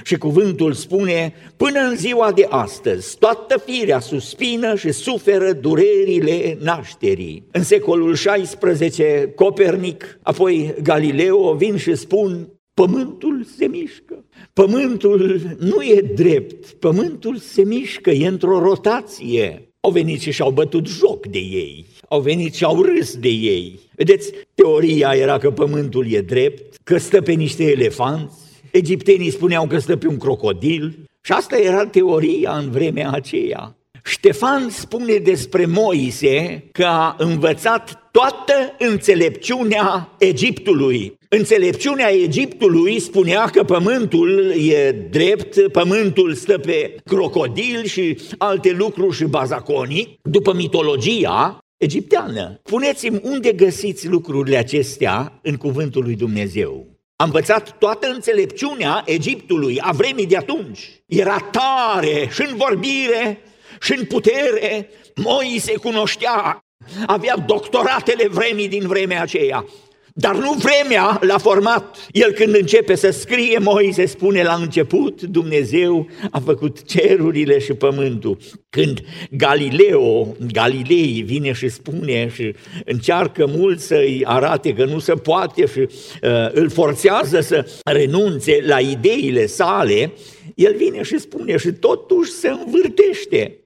Și 0.04 0.16
cuvântul 0.16 0.74
spune, 0.74 1.34
până 1.58 1.80
în 1.80 1.96
ziua 1.96 2.32
de 2.32 2.46
astăzi, 2.50 3.18
toată 3.18 3.58
firea 3.66 4.00
suspină 4.00 4.76
și 4.76 4.92
suferă 4.92 5.52
durerile 5.52 6.58
nașterii. 6.60 7.44
În 7.52 7.64
secolul 7.64 8.14
XVI, 8.14 9.04
Copernic, 9.36 10.20
apoi 10.22 10.74
Galileo 10.84 11.54
vin 11.54 11.78
și 11.78 11.96
spun, 11.96 12.50
pământul 12.86 13.46
se 13.58 13.68
mișcă. 13.68 14.26
Pământul 14.54 15.42
nu 15.60 15.82
e 15.82 16.12
drept, 16.16 16.70
pământul 16.70 17.38
se 17.38 17.64
mișcă, 17.64 18.10
e 18.10 18.28
într-o 18.28 18.60
rotație. 18.60 19.70
Au 19.80 19.92
venit 19.92 20.22
și 20.22 20.32
și-au 20.32 20.52
bătut 20.52 20.88
joc 20.88 21.26
de 21.26 21.38
ei, 21.38 21.86
au 22.10 22.22
venit 22.22 22.54
și 22.54 22.64
au 22.64 22.82
râs 22.82 23.16
de 23.16 23.28
ei. 23.28 23.80
Vedeți, 23.96 24.32
teoria 24.56 25.12
era 25.14 25.38
că 25.38 25.52
pământul 25.52 26.12
e 26.12 26.22
drept, 26.22 26.76
că 26.84 26.98
stă 26.98 27.22
pe 27.22 27.32
niște 27.32 27.64
elefanți, 27.64 28.36
egiptenii 28.72 29.32
spuneau 29.32 29.68
că 29.68 29.78
stă 29.80 29.98
pe 29.98 30.08
un 30.08 30.18
crocodil 30.18 31.00
și 31.22 31.32
asta 31.32 31.58
era 31.58 31.86
teoria 31.86 32.58
în 32.58 32.72
vremea 32.72 33.12
aceea. 33.12 33.76
Ștefan 34.04 34.70
spune 34.70 35.16
despre 35.16 35.66
Moise 35.66 36.64
că 36.72 36.86
a 36.86 37.16
învățat 37.18 38.10
toată 38.12 38.54
înțelepciunea 38.80 40.16
Egiptului. 40.20 41.20
Înțelepciunea 41.38 42.14
Egiptului 42.14 43.00
spunea 43.00 43.46
că 43.46 43.64
pământul 43.64 44.54
e 44.58 44.92
drept, 44.92 45.72
pământul 45.72 46.34
stă 46.34 46.58
pe 46.58 46.96
crocodil 47.06 47.84
și 47.84 48.18
alte 48.38 48.72
lucruri 48.72 49.16
și 49.16 49.24
bazaconii, 49.24 50.20
după 50.24 50.54
mitologia 50.54 51.58
egipteană. 51.78 52.60
Puneți-mi 52.64 53.20
unde 53.24 53.52
găsiți 53.52 54.08
lucrurile 54.08 54.58
acestea 54.58 55.40
în 55.42 55.56
cuvântul 55.56 56.04
lui 56.04 56.16
Dumnezeu. 56.16 56.88
A 57.16 57.24
învățat 57.24 57.78
toată 57.78 58.08
înțelepciunea 58.08 59.04
Egiptului 59.06 59.80
a 59.80 59.92
vremii 59.92 60.28
de 60.28 60.38
atunci. 60.38 60.90
Era 61.06 61.38
tare 61.52 62.30
și 62.32 62.42
în 62.50 62.56
vorbire 62.56 63.42
și 63.82 63.94
în 63.98 64.06
putere. 64.06 64.90
Moise 65.16 65.74
cunoștea, 65.74 66.66
avea 67.06 67.38
doctoratele 67.38 68.28
vremii 68.28 68.68
din 68.68 68.88
vremea 68.88 69.22
aceea. 69.22 69.66
Dar 70.14 70.36
nu 70.36 70.54
vremea 70.54 71.20
l-a 71.22 71.38
format. 71.38 72.08
El 72.12 72.32
când 72.32 72.56
începe 72.56 72.96
să 72.96 73.10
scrie, 73.10 73.58
Moise 73.58 74.06
spune 74.06 74.44
la 74.44 74.54
început, 74.54 75.22
Dumnezeu 75.22 76.10
a 76.32 76.40
făcut 76.40 76.84
cerurile 76.84 77.60
și 77.60 77.74
pământul. 77.74 78.38
Când 78.70 79.02
Galileo, 79.32 80.36
Galilei 80.52 81.22
vine 81.22 81.52
și 81.52 81.70
spune 81.70 82.30
și 82.30 82.56
încearcă 82.86 83.46
mult 83.46 83.80
să-i 83.80 84.22
arate 84.26 84.74
că 84.74 84.86
nu 84.86 85.00
se 85.00 85.14
poate 85.14 85.66
și 85.66 85.80
uh, 85.80 86.52
îl 86.52 86.70
forțează 86.70 87.40
să 87.40 87.82
renunțe 87.84 88.60
la 88.66 88.80
ideile 88.80 89.46
sale, 89.46 90.14
el 90.56 90.76
vine 90.76 91.04
și 91.04 91.18
spune 91.18 91.58
și 91.58 91.72
totuși 91.72 92.32
se 92.32 92.50
învârtește. 92.50 93.66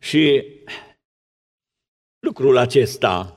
Și 0.00 0.44
lucrul 2.18 2.56
acesta 2.56 3.35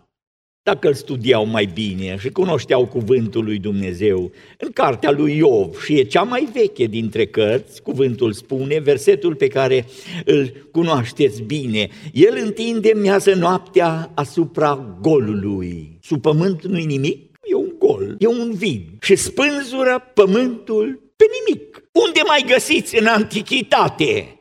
dacă 0.70 0.88
îl 0.88 0.94
studiau 0.94 1.46
mai 1.46 1.70
bine 1.74 2.18
și 2.20 2.30
cunoșteau 2.30 2.86
cuvântul 2.86 3.44
lui 3.44 3.58
Dumnezeu. 3.58 4.32
În 4.58 4.72
cartea 4.74 5.12
lui 5.12 5.38
Iov, 5.38 5.82
și 5.82 5.94
e 5.94 6.04
cea 6.04 6.24
mai 6.24 6.50
veche 6.54 6.86
dintre 6.86 7.26
cărți, 7.26 7.82
cuvântul 7.82 8.34
spune, 8.34 8.80
versetul 8.80 9.36
pe 9.36 9.48
care 9.48 9.86
îl 10.26 10.68
cunoașteți 10.72 11.42
bine, 11.42 11.90
el 12.14 12.38
întinde 12.46 12.92
miază 12.96 13.34
noaptea 13.34 14.12
asupra 14.16 14.98
golului. 15.02 15.98
Sub 16.02 16.22
pământ 16.22 16.66
nu-i 16.66 16.86
nimic, 16.86 17.38
e 17.44 17.56
un 17.56 17.74
gol, 17.78 18.16
e 18.20 18.28
un 18.28 18.52
vid 18.54 18.84
și 19.02 19.16
spânzură 19.16 20.12
pământul 20.14 21.14
pe 21.16 21.26
nimic. 21.38 21.84
Unde 22.06 22.20
mai 22.28 22.46
găsiți 22.48 23.00
în 23.00 23.06
antichitate, 23.06 24.40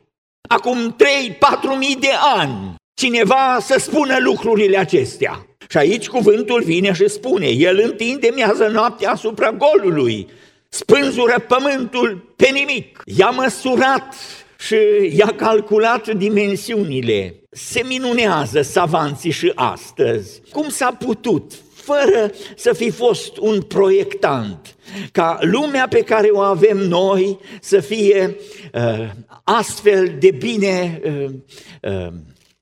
acum 0.49 0.95
3-4 0.95 1.77
mii 1.79 1.97
de 1.99 2.11
ani, 2.35 2.68
cineva 2.99 3.57
să 3.61 3.75
spună 3.79 4.17
lucrurile 4.19 4.77
acestea? 4.77 5.45
Și 5.69 5.77
aici 5.77 6.07
cuvântul 6.07 6.63
vine 6.63 6.93
și 6.93 7.07
spune, 7.07 7.47
el 7.47 7.81
întinde 7.83 8.29
miază 8.35 8.67
noaptea 8.67 9.11
asupra 9.11 9.51
golului, 9.51 10.27
spânzură 10.69 11.45
pământul 11.47 12.33
pe 12.35 12.49
nimic. 12.53 13.01
I-a 13.05 13.29
măsurat 13.29 14.15
și 14.59 14.75
i-a 15.11 15.33
calculat 15.35 16.09
dimensiunile. 16.15 17.35
Se 17.49 17.81
minunează 17.87 18.61
savanții 18.61 19.31
și 19.31 19.51
astăzi. 19.55 20.41
Cum 20.51 20.69
s-a 20.69 20.91
putut, 20.99 21.51
fără 21.73 22.31
să 22.55 22.73
fi 22.73 22.89
fost 22.89 23.37
un 23.37 23.61
proiectant, 23.61 24.75
ca 25.11 25.37
lumea 25.41 25.87
pe 25.87 25.99
care 26.01 26.27
o 26.27 26.39
avem 26.39 26.77
noi 26.77 27.39
să 27.61 27.79
fie 27.79 28.35
uh, 28.73 29.09
astfel 29.43 30.15
de 30.19 30.31
bine 30.31 31.01
uh, 31.05 31.29
uh, 31.81 32.07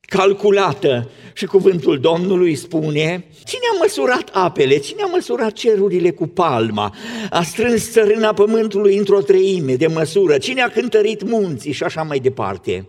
calculată. 0.07 1.09
Și 1.33 1.45
cuvântul 1.45 1.99
Domnului 1.99 2.55
spune 2.55 3.25
Cine 3.45 3.61
a 3.73 3.77
măsurat 3.79 4.29
apele, 4.33 4.77
cine 4.77 5.01
a 5.01 5.05
măsurat 5.05 5.51
cerurile 5.51 6.11
cu 6.11 6.27
palma, 6.27 6.95
a 7.29 7.43
strâns 7.43 7.91
țărâna 7.91 8.33
pământului 8.33 8.97
într-o 8.97 9.21
treime 9.21 9.75
de 9.75 9.87
măsură, 9.87 10.37
cine 10.37 10.61
a 10.61 10.69
cântărit 10.69 11.23
munții? 11.23 11.71
Și 11.71 11.83
așa 11.83 12.01
mai 12.01 12.19
departe. 12.19 12.87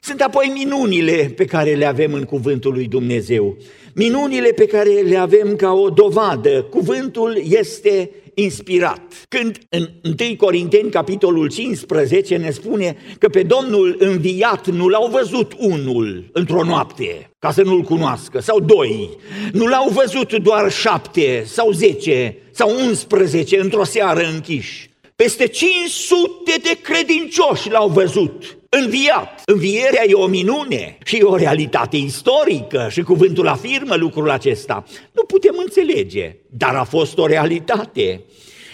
Sunt 0.00 0.20
apoi 0.20 0.52
minunile 0.54 1.32
pe 1.36 1.44
care 1.44 1.74
le 1.74 1.84
avem 1.84 2.12
în 2.12 2.24
cuvântul 2.24 2.72
lui 2.72 2.86
Dumnezeu, 2.86 3.56
minunile 3.94 4.48
pe 4.48 4.66
care 4.66 4.90
le 4.90 5.16
avem 5.16 5.56
ca 5.56 5.72
o 5.72 5.88
dovadă. 5.88 6.66
Cuvântul 6.70 7.42
este 7.48 8.10
inspirat. 8.34 9.00
Când 9.28 9.58
în 9.68 9.88
1 10.02 10.36
Corinteni, 10.36 10.90
capitolul 10.90 11.48
15, 11.48 12.36
ne 12.36 12.50
spune 12.50 12.96
că 13.18 13.28
pe 13.28 13.42
Domnul 13.42 13.96
înviat 13.98 14.66
nu 14.68 14.88
l-au 14.88 15.08
văzut 15.08 15.52
unul 15.58 16.30
într-o 16.32 16.64
noapte, 16.64 17.30
ca 17.38 17.52
să 17.52 17.62
nu-l 17.62 17.82
cunoască, 17.82 18.40
sau 18.40 18.60
doi, 18.60 19.10
nu 19.52 19.66
l-au 19.66 19.88
văzut 19.88 20.34
doar 20.34 20.70
șapte 20.70 21.42
sau 21.46 21.70
zece 21.70 22.36
sau 22.50 22.70
unsprezece 22.86 23.60
într-o 23.60 23.84
seară 23.84 24.20
închiși. 24.34 24.91
Peste 25.22 25.46
500 25.46 26.54
de 26.62 26.78
credincioși 26.82 27.70
l-au 27.70 27.88
văzut 27.88 28.58
înviat. 28.68 29.42
Învierea 29.44 30.02
e 30.06 30.12
o 30.12 30.26
minune 30.26 30.98
și 31.04 31.16
e 31.16 31.22
o 31.22 31.36
realitate 31.36 31.96
istorică 31.96 32.88
și 32.90 33.02
cuvântul 33.02 33.48
afirmă 33.48 33.94
lucrul 33.94 34.30
acesta. 34.30 34.84
Nu 35.12 35.22
putem 35.22 35.54
înțelege, 35.58 36.36
dar 36.50 36.74
a 36.74 36.84
fost 36.84 37.18
o 37.18 37.26
realitate. 37.26 38.20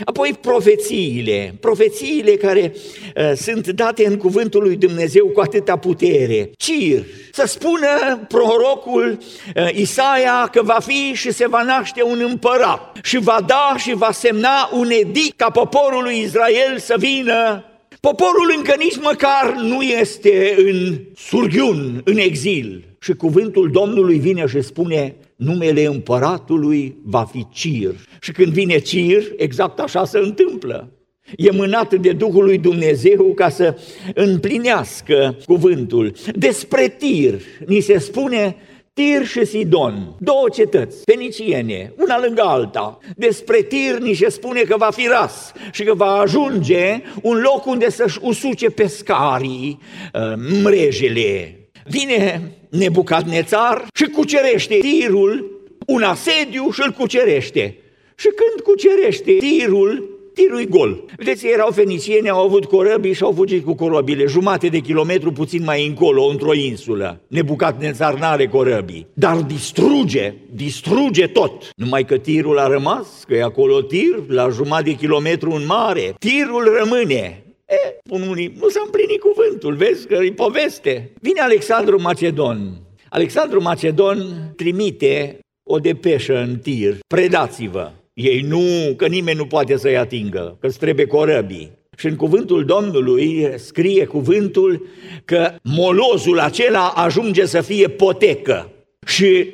Apoi 0.04 0.38
profețiile, 0.40 1.54
profețiile 1.60 2.30
care 2.30 2.72
uh, 2.74 3.32
sunt 3.36 3.68
date 3.68 4.06
în 4.06 4.16
cuvântul 4.16 4.62
lui 4.62 4.76
Dumnezeu 4.76 5.26
cu 5.26 5.40
atâta 5.40 5.76
putere. 5.76 6.50
Cir, 6.56 7.04
să 7.32 7.46
spună 7.46 8.26
prorocul 8.28 9.18
uh, 9.56 9.68
Isaia 9.72 10.48
că 10.52 10.62
va 10.62 10.78
fi 10.80 11.12
și 11.14 11.32
se 11.32 11.48
va 11.48 11.62
naște 11.62 12.02
un 12.02 12.20
împărat 12.28 12.98
și 13.02 13.18
va 13.18 13.44
da 13.46 13.74
și 13.78 13.94
va 13.94 14.10
semna 14.12 14.70
un 14.72 14.90
edict 14.90 15.36
ca 15.36 15.50
poporul 15.50 16.02
lui 16.02 16.20
Israel 16.20 16.78
să 16.78 16.94
vină 16.98 17.62
Poporul 18.00 18.52
încă 18.56 18.74
nici 18.78 18.96
măcar 18.96 19.54
nu 19.62 19.82
este 19.82 20.54
în 20.58 20.98
surghiun, 21.16 22.00
în 22.04 22.16
exil. 22.16 22.84
Și 23.00 23.12
cuvântul 23.12 23.70
Domnului 23.70 24.18
vine 24.18 24.46
și 24.46 24.60
spune, 24.62 25.16
numele 25.38 25.84
împăratului 25.84 26.96
va 27.04 27.24
fi 27.24 27.46
Cir. 27.50 27.94
Și 28.20 28.32
când 28.32 28.52
vine 28.52 28.78
Cir, 28.78 29.22
exact 29.36 29.78
așa 29.78 30.04
se 30.04 30.18
întâmplă. 30.18 30.92
E 31.36 31.50
mânat 31.50 31.94
de 31.94 32.12
Duhul 32.12 32.44
lui 32.44 32.58
Dumnezeu 32.58 33.32
ca 33.34 33.48
să 33.48 33.78
împlinească 34.14 35.36
cuvântul. 35.46 36.12
Despre 36.34 36.88
Tir, 36.88 37.40
ni 37.66 37.80
se 37.80 37.98
spune 37.98 38.56
Tir 38.92 39.26
și 39.26 39.44
Sidon, 39.44 40.16
două 40.18 40.48
cetăți 40.52 41.02
feniciene, 41.04 41.92
una 41.98 42.20
lângă 42.24 42.42
alta. 42.42 42.98
Despre 43.16 43.62
Tir 43.62 43.98
ni 43.98 44.14
se 44.14 44.28
spune 44.28 44.60
că 44.60 44.76
va 44.76 44.90
fi 44.90 45.06
ras 45.06 45.52
și 45.72 45.82
că 45.82 45.94
va 45.94 46.12
ajunge 46.12 47.02
un 47.22 47.40
loc 47.40 47.66
unde 47.66 47.90
să-și 47.90 48.18
usuce 48.22 48.70
pescarii 48.70 49.78
uh, 50.14 50.20
mrejele. 50.62 51.60
Vine 51.84 52.52
Nebucadnețar 52.70 53.86
și 53.94 54.04
cucerește 54.04 54.78
Tirul, 54.78 55.60
un 55.86 56.02
asediu 56.02 56.70
și 56.70 56.82
îl 56.84 56.90
cucerește. 56.90 57.76
Și 58.14 58.26
când 58.26 58.60
cucerește 58.64 59.32
Tirul, 59.32 60.18
tirul 60.38 60.66
gol. 60.68 61.04
Vedeți, 61.16 61.46
erau 61.46 61.70
fenicieni, 61.70 62.28
au 62.28 62.44
avut 62.44 62.64
corăbii 62.64 63.12
și 63.12 63.22
au 63.22 63.32
fugit 63.32 63.64
cu 63.64 63.74
corăbile, 63.74 64.26
jumate 64.26 64.68
de 64.68 64.78
kilometru 64.78 65.32
puțin 65.32 65.62
mai 65.64 65.86
încolo, 65.86 66.24
într-o 66.24 66.54
insulă. 66.54 67.20
Nebucat 67.26 67.80
nețar 67.80 68.18
n-are 68.18 68.46
corăbii, 68.46 69.06
dar 69.14 69.36
distruge, 69.36 70.34
distruge 70.54 71.26
tot. 71.26 71.70
Numai 71.76 72.04
că 72.04 72.16
tirul 72.16 72.58
a 72.58 72.66
rămas, 72.66 73.06
că 73.26 73.34
e 73.34 73.42
acolo 73.42 73.82
tir, 73.82 74.22
la 74.26 74.48
jumătate 74.48 74.90
de 74.90 74.96
kilometru 74.96 75.50
în 75.50 75.66
mare. 75.66 76.14
Tirul 76.18 76.78
rămâne, 76.78 77.42
E, 77.68 77.98
spun 78.04 78.22
unii, 78.22 78.52
nu 78.60 78.68
s-a 78.68 78.82
împlinit 78.84 79.20
cuvântul, 79.20 79.74
vezi 79.74 80.06
că 80.06 80.14
e 80.14 80.32
poveste. 80.32 81.12
Vine 81.20 81.40
Alexandru 81.40 82.00
Macedon. 82.00 82.72
Alexandru 83.08 83.62
Macedon 83.62 84.18
trimite 84.56 85.38
o 85.70 85.78
depeșă 85.78 86.38
în 86.38 86.58
tir, 86.58 86.98
predați-vă. 87.06 87.90
Ei 88.14 88.40
nu, 88.40 88.94
că 88.96 89.06
nimeni 89.06 89.36
nu 89.36 89.46
poate 89.46 89.76
să-i 89.76 89.96
atingă, 89.96 90.56
că 90.60 90.70
trebuie 90.70 91.06
corăbii. 91.06 91.70
Și 91.96 92.06
în 92.06 92.16
cuvântul 92.16 92.64
Domnului 92.64 93.52
scrie 93.56 94.04
cuvântul 94.04 94.86
că 95.24 95.54
molozul 95.62 96.38
acela 96.38 96.88
ajunge 96.88 97.46
să 97.46 97.60
fie 97.60 97.88
potecă. 97.88 98.70
Și 99.06 99.48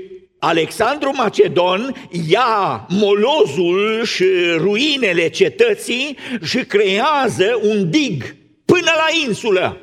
Alexandru 0.47 1.11
Macedon 1.15 2.09
ia 2.29 2.87
molozul 2.89 4.05
și 4.05 4.25
ruinele 4.57 5.29
cetății 5.29 6.19
și 6.43 6.59
creează 6.59 7.61
un 7.63 7.91
dig 7.91 8.37
până 8.65 8.91
la 8.97 9.27
insulă 9.27 9.77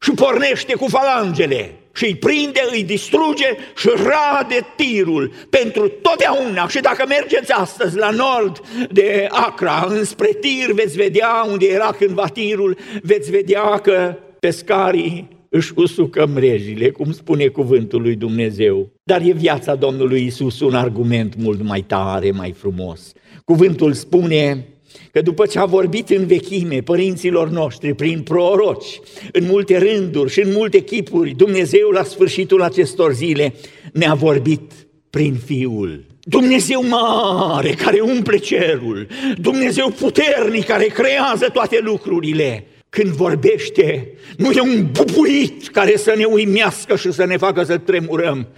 și 0.00 0.10
pornește 0.10 0.74
cu 0.74 0.86
falangele 0.88 1.74
și 1.94 2.04
îi 2.04 2.16
prinde, 2.16 2.60
îi 2.70 2.84
distruge 2.84 3.56
și 3.76 3.88
rade 3.88 4.66
tirul 4.76 5.32
pentru 5.50 5.88
totdeauna. 5.88 6.68
Și 6.68 6.80
dacă 6.80 7.04
mergeți 7.08 7.52
astăzi 7.52 7.96
la 7.96 8.10
nord 8.10 8.60
de 8.90 9.28
Acra, 9.30 9.86
înspre 9.88 10.28
tir, 10.40 10.72
veți 10.72 10.96
vedea 10.96 11.46
unde 11.48 11.66
era 11.66 11.92
cândva 11.98 12.26
tirul, 12.26 12.78
veți 13.02 13.30
vedea 13.30 13.78
că 13.78 14.14
pescarii 14.40 15.39
își 15.52 15.72
usucă 15.76 16.26
mrejile, 16.34 16.90
cum 16.90 17.12
spune 17.12 17.46
cuvântul 17.46 18.02
lui 18.02 18.14
Dumnezeu. 18.16 18.90
Dar 19.02 19.20
e 19.20 19.32
viața 19.32 19.74
Domnului 19.74 20.24
Isus 20.24 20.60
un 20.60 20.74
argument 20.74 21.34
mult 21.36 21.62
mai 21.62 21.82
tare, 21.82 22.30
mai 22.30 22.52
frumos. 22.52 23.12
Cuvântul 23.44 23.92
spune 23.92 24.66
că 25.12 25.20
după 25.20 25.46
ce 25.46 25.58
a 25.58 25.64
vorbit 25.64 26.10
în 26.10 26.26
vechime 26.26 26.80
părinților 26.80 27.50
noștri 27.50 27.94
prin 27.94 28.22
proroci, 28.22 29.00
în 29.32 29.44
multe 29.44 29.78
rânduri 29.78 30.30
și 30.30 30.40
în 30.40 30.52
multe 30.52 30.78
chipuri, 30.80 31.34
Dumnezeu 31.36 31.88
la 31.88 32.02
sfârșitul 32.02 32.62
acestor 32.62 33.12
zile 33.12 33.54
ne-a 33.92 34.14
vorbit 34.14 34.72
prin 35.10 35.34
Fiul. 35.34 36.04
Dumnezeu 36.22 36.82
mare 36.88 37.70
care 37.70 38.00
umple 38.00 38.36
cerul, 38.36 39.06
Dumnezeu 39.40 39.90
puternic 39.90 40.64
care 40.64 40.84
creează 40.84 41.48
toate 41.52 41.78
lucrurile. 41.82 42.64
Când 42.90 43.08
vorbește, 43.08 44.12
nu 44.36 44.50
e 44.50 44.60
un 44.60 44.90
bubuit 44.92 45.68
care 45.68 45.96
să 45.96 46.14
ne 46.16 46.24
uimească 46.24 46.96
și 46.96 47.12
să 47.12 47.24
ne 47.24 47.36
facă 47.36 47.62
să 47.62 47.78
tremurăm. 47.78 48.48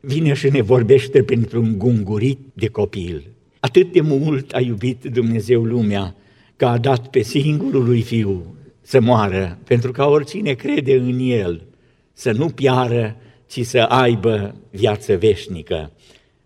Vine 0.00 0.34
și 0.34 0.48
ne 0.48 0.62
vorbește 0.62 1.22
printr-un 1.22 1.78
gungurit 1.78 2.38
de 2.54 2.66
copil. 2.66 3.30
Atât 3.60 3.92
de 3.92 4.00
mult 4.00 4.52
a 4.52 4.60
iubit 4.60 5.04
Dumnezeu 5.04 5.64
lumea 5.64 6.16
că 6.56 6.66
a 6.66 6.78
dat 6.78 7.10
pe 7.10 7.22
singurul 7.22 7.84
lui 7.84 8.02
Fiu 8.02 8.56
să 8.80 9.00
moară, 9.00 9.58
pentru 9.64 9.92
ca 9.92 10.06
oricine 10.06 10.52
crede 10.52 10.94
în 10.94 11.18
El 11.18 11.66
să 12.12 12.32
nu 12.32 12.46
piară, 12.46 13.16
ci 13.46 13.64
să 13.66 13.78
aibă 13.78 14.54
viață 14.70 15.16
veșnică. 15.16 15.92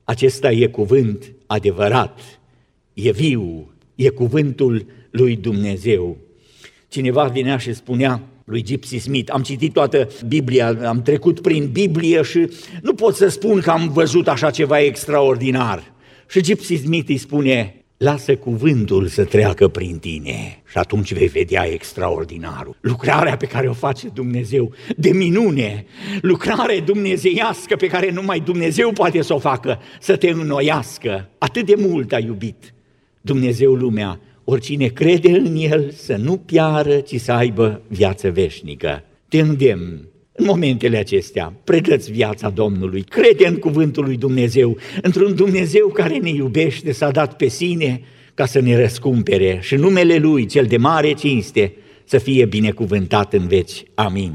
Acesta 0.04 0.50
e 0.50 0.66
cuvânt 0.66 1.32
adevărat, 1.46 2.20
e 2.92 3.10
viu, 3.10 3.72
e 3.94 4.08
cuvântul 4.08 4.86
lui 5.10 5.36
Dumnezeu. 5.36 6.16
Cineva 6.96 7.24
vinea 7.24 7.56
și 7.56 7.74
spunea 7.74 8.20
lui 8.44 8.62
Gypsy 8.62 8.98
Smith, 8.98 9.32
am 9.32 9.42
citit 9.42 9.72
toată 9.72 10.08
Biblia, 10.26 10.78
am 10.88 11.02
trecut 11.02 11.40
prin 11.40 11.68
Biblie 11.72 12.22
și 12.22 12.50
nu 12.82 12.94
pot 12.94 13.14
să 13.14 13.28
spun 13.28 13.60
că 13.60 13.70
am 13.70 13.90
văzut 13.92 14.28
așa 14.28 14.50
ceva 14.50 14.80
extraordinar. 14.80 15.92
Și 16.28 16.40
Gypsy 16.40 16.76
Smith 16.76 17.08
îi 17.08 17.16
spune, 17.16 17.84
lasă 17.96 18.36
cuvântul 18.36 19.06
să 19.06 19.24
treacă 19.24 19.68
prin 19.68 19.98
tine 19.98 20.62
și 20.70 20.78
atunci 20.78 21.12
vei 21.12 21.26
vedea 21.26 21.66
extraordinarul. 21.72 22.76
Lucrarea 22.80 23.36
pe 23.36 23.46
care 23.46 23.68
o 23.68 23.72
face 23.72 24.08
Dumnezeu 24.08 24.72
de 24.96 25.10
minune, 25.10 25.86
lucrare 26.20 26.80
dumnezeiască 26.84 27.76
pe 27.76 27.86
care 27.86 28.10
numai 28.10 28.40
Dumnezeu 28.40 28.92
poate 28.92 29.22
să 29.22 29.34
o 29.34 29.38
facă, 29.38 29.78
să 30.00 30.16
te 30.16 30.28
înnoiască. 30.28 31.28
Atât 31.38 31.66
de 31.66 31.74
mult 31.78 32.12
a 32.12 32.18
iubit 32.18 32.74
Dumnezeu 33.20 33.74
lumea, 33.74 34.20
oricine 34.48 34.86
crede 34.86 35.30
în 35.30 35.56
El 35.56 35.90
să 35.90 36.16
nu 36.16 36.36
piară, 36.36 36.96
ci 36.96 37.20
să 37.20 37.32
aibă 37.32 37.82
viață 37.88 38.30
veșnică. 38.30 39.04
Te 39.28 39.40
îndemn 39.40 40.08
în 40.32 40.44
momentele 40.44 40.96
acestea, 40.96 41.52
predăți 41.64 42.12
viața 42.12 42.48
Domnului, 42.48 43.02
crede 43.02 43.46
în 43.46 43.56
cuvântul 43.56 44.04
lui 44.04 44.16
Dumnezeu, 44.16 44.76
într-un 45.02 45.34
Dumnezeu 45.34 45.88
care 45.88 46.16
ne 46.16 46.30
iubește, 46.30 46.92
s-a 46.92 47.10
dat 47.10 47.36
pe 47.36 47.48
sine 47.48 48.00
ca 48.34 48.46
să 48.46 48.60
ne 48.60 48.80
răscumpere 48.80 49.58
și 49.62 49.74
numele 49.74 50.16
Lui, 50.16 50.46
cel 50.46 50.64
de 50.64 50.76
mare 50.76 51.12
cinste, 51.12 51.72
să 52.04 52.18
fie 52.18 52.44
binecuvântat 52.44 53.32
în 53.32 53.46
veci. 53.46 53.82
Amin. 53.94 54.32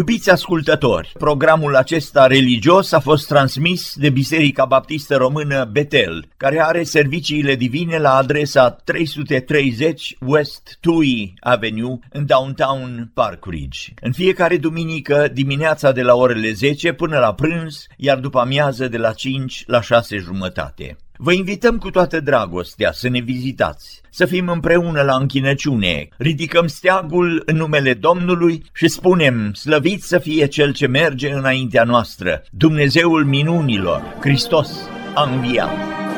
Iubiți 0.00 0.30
ascultători, 0.30 1.12
programul 1.18 1.76
acesta 1.76 2.26
religios 2.26 2.92
a 2.92 3.00
fost 3.00 3.26
transmis 3.26 3.94
de 3.96 4.10
Biserica 4.10 4.64
Baptistă 4.64 5.16
Română 5.16 5.64
Betel, 5.72 6.24
care 6.36 6.62
are 6.62 6.82
serviciile 6.82 7.54
divine 7.54 7.98
la 7.98 8.14
adresa 8.14 8.70
330 8.70 10.16
West 10.20 10.78
Tui 10.80 11.34
Avenue 11.40 11.98
în 12.10 12.26
downtown 12.26 13.10
Park 13.14 13.44
Ridge. 13.44 13.80
În 14.00 14.12
fiecare 14.12 14.56
duminică 14.56 15.28
dimineața 15.32 15.92
de 15.92 16.02
la 16.02 16.14
orele 16.14 16.52
10 16.52 16.92
până 16.92 17.18
la 17.18 17.34
prânz, 17.34 17.86
iar 17.96 18.18
după 18.18 18.38
amiază 18.38 18.88
de 18.88 18.96
la 18.96 19.12
5 19.12 19.64
la 19.66 19.80
6 19.80 20.16
jumătate. 20.16 20.96
Vă 21.22 21.32
invităm 21.32 21.78
cu 21.78 21.90
toată 21.90 22.20
dragostea 22.20 22.92
să 22.92 23.08
ne 23.08 23.20
vizitați, 23.20 24.00
să 24.10 24.26
fim 24.26 24.48
împreună 24.48 25.02
la 25.02 25.14
închinăciune, 25.14 26.08
ridicăm 26.16 26.66
steagul 26.66 27.42
în 27.46 27.56
numele 27.56 27.94
Domnului 27.94 28.62
și 28.72 28.88
spunem, 28.88 29.52
slăvit 29.52 30.02
să 30.02 30.18
fie 30.18 30.46
Cel 30.46 30.72
ce 30.72 30.86
merge 30.86 31.32
înaintea 31.32 31.84
noastră, 31.84 32.42
Dumnezeul 32.50 33.24
minunilor, 33.24 34.16
Hristos 34.20 34.70
a 35.14 35.30
înviat. 35.30 36.09